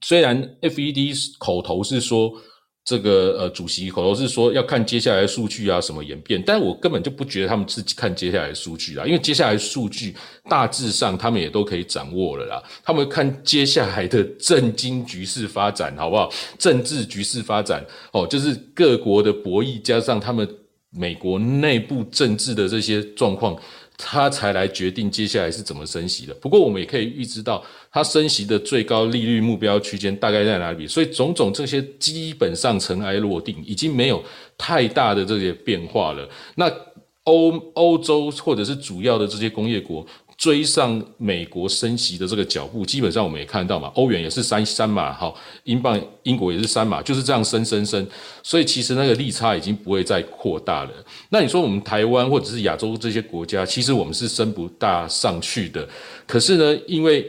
[0.00, 2.32] 虽然 FED 口头是说。
[2.86, 10.14] 这个呃，主席口头是说要看接下来的数据啊，什么演变，但我根本就不觉得他们是看接下来的数据啦，因为接下来数据
[10.48, 16.32] 大致上他们也都可以掌握了啦，他们看接下来的政经局势发展好不好？
[16.58, 20.48] 政治局势发展哦，就是各国的博弈加上他们
[20.90, 23.58] 美国内部政治的这些状况。
[23.98, 26.34] 他才来决定接下来是怎么升息的。
[26.34, 30.86] 不过我们也可以预知到，它升息的最高利率目标区间大概在哪里。
[30.86, 34.22] 所以种种这些基本上尘埃落定，已经没有
[34.58, 36.28] 太大的这些变化了。
[36.56, 36.70] 那
[37.24, 40.06] 欧欧洲或者是主要的这些工业国。
[40.36, 45.32] 追上美国升息的这个脚步，基本上我们也看到嘛，欧元也是三三码，哈，
[45.64, 48.06] 英镑英国也是三码，就是这样升升升，
[48.42, 50.90] 所以其实那个利差已经不会再扩大了。
[51.30, 55.88] 那你说我们台湾或者是亚洲这些国家，其实我们是升不大上去的，
[56.26, 57.26] 可是呢，因为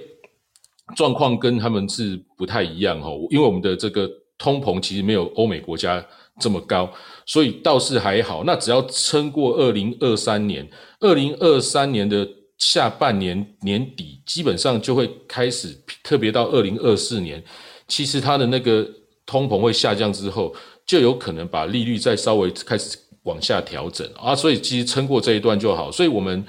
[0.95, 6.05] 状况跟他们是不太一样哈，因为我们的这个通膨其实没有欧美国家
[6.41, 6.91] 这么高，
[7.25, 8.43] 所以倒是还好。
[8.43, 12.27] 那只要撑过二零二三年，二零二三年的。
[12.57, 17.43] 下半年年底基本上就会开始，特别到二零二四年，
[17.87, 18.87] 其实它的那个
[19.25, 20.55] 通膨会下降之后，
[20.85, 25.91] 就有可能把利率再稍微开始往下调整啊，所以其实撑过这一段就好。
[25.91, 26.43] 所以我们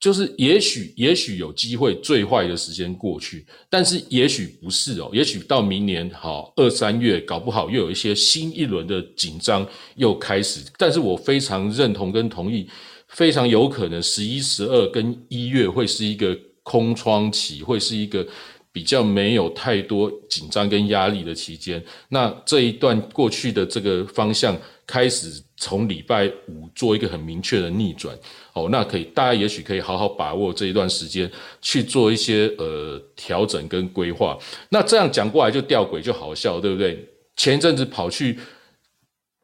[0.00, 9.66] 就是也许也许有机会最坏的时间过去，但是也许不是哦，也许到明年好二三月搞不好又有一些新一轮的紧张
[9.96, 12.68] 又开始，但是我非常认同跟同意。
[13.08, 18.26] 非常有可能十一、十二跟一月会是一个空窗期，会是一个
[18.72, 21.82] 比较没有太多紧张跟压力的期间。
[22.08, 28.14] 那这一段过去的这个方向开始从礼拜五做一个很明确的逆转
[28.52, 31.30] 哦，那可以大家也许可以好好把握这一段时间
[31.62, 34.36] 去做一些呃调整跟规划。
[34.68, 37.08] 那这样讲过来就吊诡就好笑，对不对？
[37.36, 38.38] 前一阵子跑去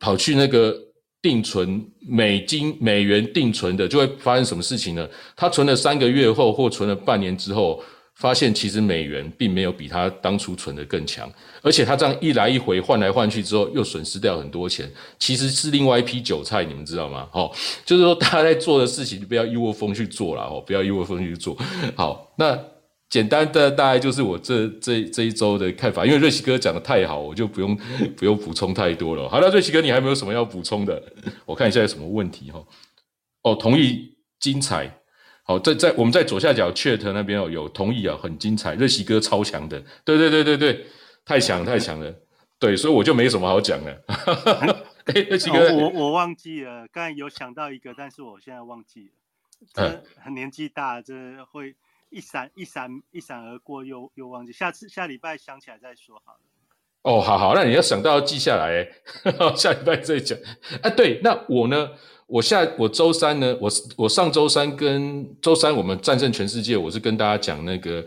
[0.01, 0.77] 跑去那个。
[1.23, 5.09] 定存美金美元定存的就会发生什么事情呢？
[5.37, 7.81] 他存了三个月后或存了半年之后，
[8.17, 11.31] 发现其实美元并没有比他当初存的更强，
[11.63, 17.29] 而且他这样一来一回换来换去之后，又损失掉很多钱，其实是另外一批韭菜，你们知道吗？
[17.33, 17.51] 哦，
[17.87, 21.57] 就是说大家在做的事情，不要一窝蜂去做了哦，不要一窝蜂去做。
[21.95, 22.59] 好，那。
[23.13, 27.77] 简单的大概就是我这这这一周的看法，因为瑞奇哥讲的太好，我就不用
[28.17, 29.29] 不用补充太多了。
[29.29, 31.03] 好了，瑞奇哥，你还没有什么要补充的？
[31.45, 32.65] 我看一下有什么问题哈。
[33.43, 34.91] 哦，同意，精彩。
[35.43, 38.75] 好，在在我们在左下角 chat 那边哦，有同意啊，很精彩。
[38.77, 40.87] 瑞奇哥超强的，对对对对对，
[41.27, 42.11] 太强太强了。
[42.59, 43.93] 对，所以我就没什么好讲了。
[45.05, 49.11] 哎，瑞奇哥，我我忘记了，刚才有想到一个，但是我现在忘记
[49.75, 50.01] 了。
[50.17, 51.13] 很年纪大，这
[51.53, 51.75] 会。
[52.13, 54.53] 一闪一闪一闪而过，又又忘记。
[54.53, 56.39] 下次下礼拜想起来再说好了。
[57.03, 58.87] 哦，好好，那你要想到要记下来，
[59.57, 60.39] 下礼拜再讲。
[60.83, 61.91] 哎，对，那我呢？
[62.29, 63.57] 我下我周三呢？
[63.61, 68.05] 我我上周三跟周三我们战胜全世界，我是跟大家讲那个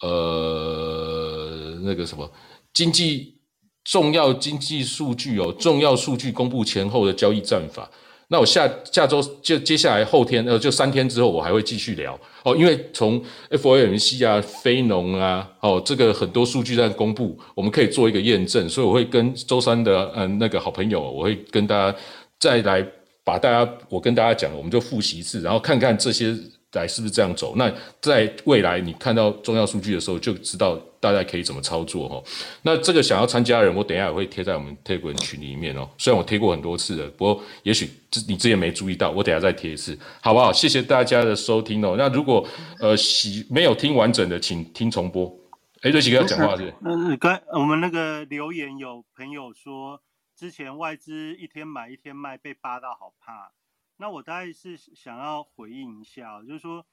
[0.00, 2.30] 呃那个什么
[2.72, 3.38] 经济
[3.84, 7.90] 重要经济数据哦，重要数据公布前后的交易战法。
[8.28, 21.98] 那我下下周就接下来后天呃就三天之后我还会继续聊哦，因为从 FOMC 啊、非农啊，哦这个很多数据在公布，我们可以做一个验证，所以我会跟周三的嗯那个好朋友，我会跟大家
[22.40, 22.84] 再来
[23.24, 26.36] 把大家我跟大家讲，我们就复习一次，然后看看这些。
[26.72, 27.54] 来是不是这样走？
[27.56, 27.72] 那
[28.02, 32.22] 在未来你看到重要数据的时候，就知道大家可以怎么操作哈。
[32.62, 35.88] 那这个想要参加的人，我等一下也会贴在我们 Telegram 群里面哦。
[35.96, 37.88] 虽然我贴过很多次了，不过也许
[38.28, 40.52] 你之前没注意到，我等下再贴一次，好不好？
[40.52, 41.94] 谢谢大家的收听哦。
[41.96, 42.46] 那如果
[42.80, 45.34] 呃喜没有听完整的，请听重播。
[45.82, 46.74] 哎，瑞奇哥要讲话是？
[46.84, 50.02] 嗯，刚我们那个留言有朋友说，
[50.36, 53.52] 之前外资一天买一天卖，被扒到好怕。
[53.98, 56.86] 那我大概是想要回应一下，就是说，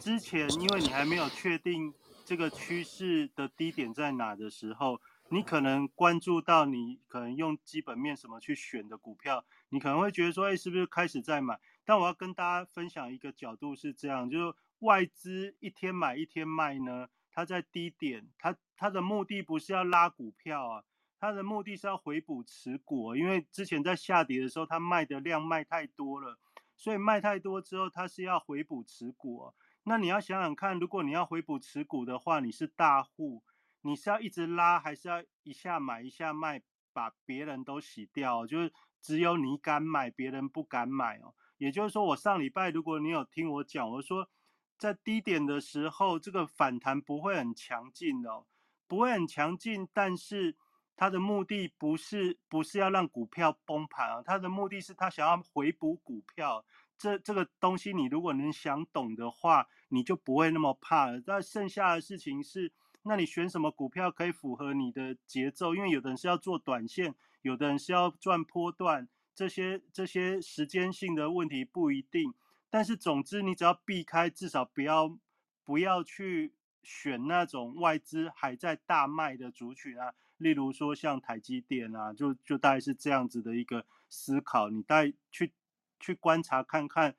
[0.00, 1.94] 之前因为你还没有确定
[2.24, 11.58] 这个趋势的低点在哪的时候，你可能关注到你可能用基本面什么去选的股票，你可能会觉得说，哎，是不是开始在买？
[11.84, 20.82] 但我要跟大家分享一个角度是这样，就是外资一天买一天卖呢，它在低点，它它的目的不是要拉股票啊。
[21.20, 26.38] 它的目的是要回补持股，因为之前在下跌的时候，它卖的量卖太多了，
[26.78, 29.52] 所以卖太多之后，它是要回补持股。
[29.82, 33.42] 那你要想想看，如果你要回补持股的话，你是大户，
[33.82, 38.46] 你是要一直拉，还是要一下买一下卖，把别人都洗掉？
[38.46, 41.34] 就是只有你敢买，别人不敢买哦。
[41.56, 44.30] 也就是说，我上礼拜如果你有听我讲，我说
[44.78, 48.46] 在低点的时候，这个反弹不会很强劲哦，
[48.86, 50.56] 不会很强劲，但是。
[50.98, 56.64] 他的目的不是不是要让股票崩盘啊，他的目的是他想要回补股票。
[56.98, 61.22] 这这个东西你如果能想懂的话，你就不会那么怕了。
[61.24, 62.72] 那剩下的事情是，
[63.02, 65.72] 那你选什么股票可以符合你的节奏？
[65.72, 72.34] 因为有的人是要做短线，有的人是要赚波段，这些这些时间性的问题不一定。
[72.68, 75.16] 但是总之，你只要避开，至少不要
[75.62, 76.52] 不要去
[76.82, 80.12] 选那种外资还在大卖的族群啊。
[80.38, 85.52] 例如说像台积电啊，就就大概是这样子的一个思考，你带去
[85.98, 87.16] 去观察看看，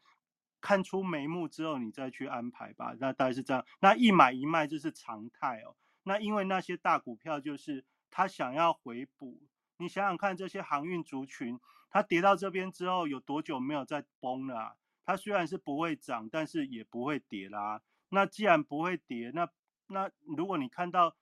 [0.62, 2.96] 看出眉目之后，你再去安排吧。
[3.00, 5.76] 那大概是这样，那一买一卖这是常态哦。
[6.04, 9.42] 那因为那些大股票就是他想要回补，
[9.78, 11.60] 你想想看，这些航运族群，
[11.90, 14.78] 它跌到这边之后有多久没有再崩了？
[15.06, 17.82] 它虽然是不会涨，但是也不会跌啦。
[18.10, 19.50] 那既然不会跌，那
[19.88, 21.16] 那如果你看到。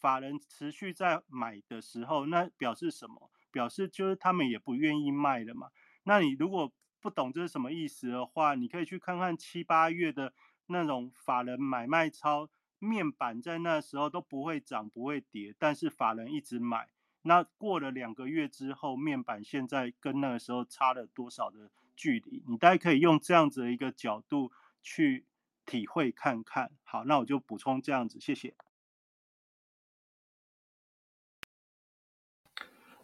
[0.00, 3.30] 法人持续在买的时候，那表示什么？
[3.50, 5.70] 表示就是他们也不愿意卖了嘛。
[6.02, 10.34] 那你如果不懂这是什么意思的话，你可以去看看七八月的
[10.66, 16.88] 那种法人买卖超面板，在那时候都不会涨不会跌，但是法人一直买。
[17.22, 22.42] 那过了两个月之后，面板现在跟那个时候差了多少的距离？
[22.48, 24.50] 你大家可以用这样子的一个角度
[24.82, 25.24] 去
[25.64, 26.72] 体会看看。
[26.82, 28.54] 好，那我就补充这样子，谢谢。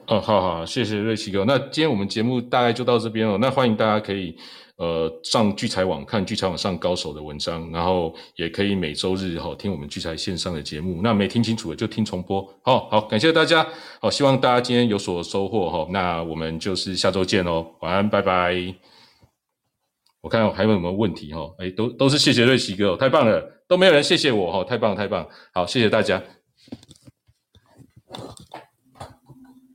[0.07, 1.45] 哦，好好，谢谢瑞奇哥。
[1.45, 3.39] 那今天我们节目大概就到这边了。
[3.39, 4.37] 那欢迎大家可以
[4.77, 11.01] 呃上聚财网看聚财网上高手的文章，然后也可以每周日哈听我们聚财线上的节目。
[11.01, 12.43] 那没听清楚的就听重播。
[12.63, 13.65] 好好，感谢大家。
[14.01, 15.87] 好，希望大家今天有所收获哈。
[15.93, 17.65] 那我们就是下周见哦。
[17.81, 18.75] 晚安，拜拜。
[20.23, 21.55] 我看还有没有问题哈？
[21.59, 25.27] 哎，都都是谢谢瑞奇哥，太棒了，都没有人谢谢我哈，太棒太棒。
[25.55, 26.21] 好，谢谢大家。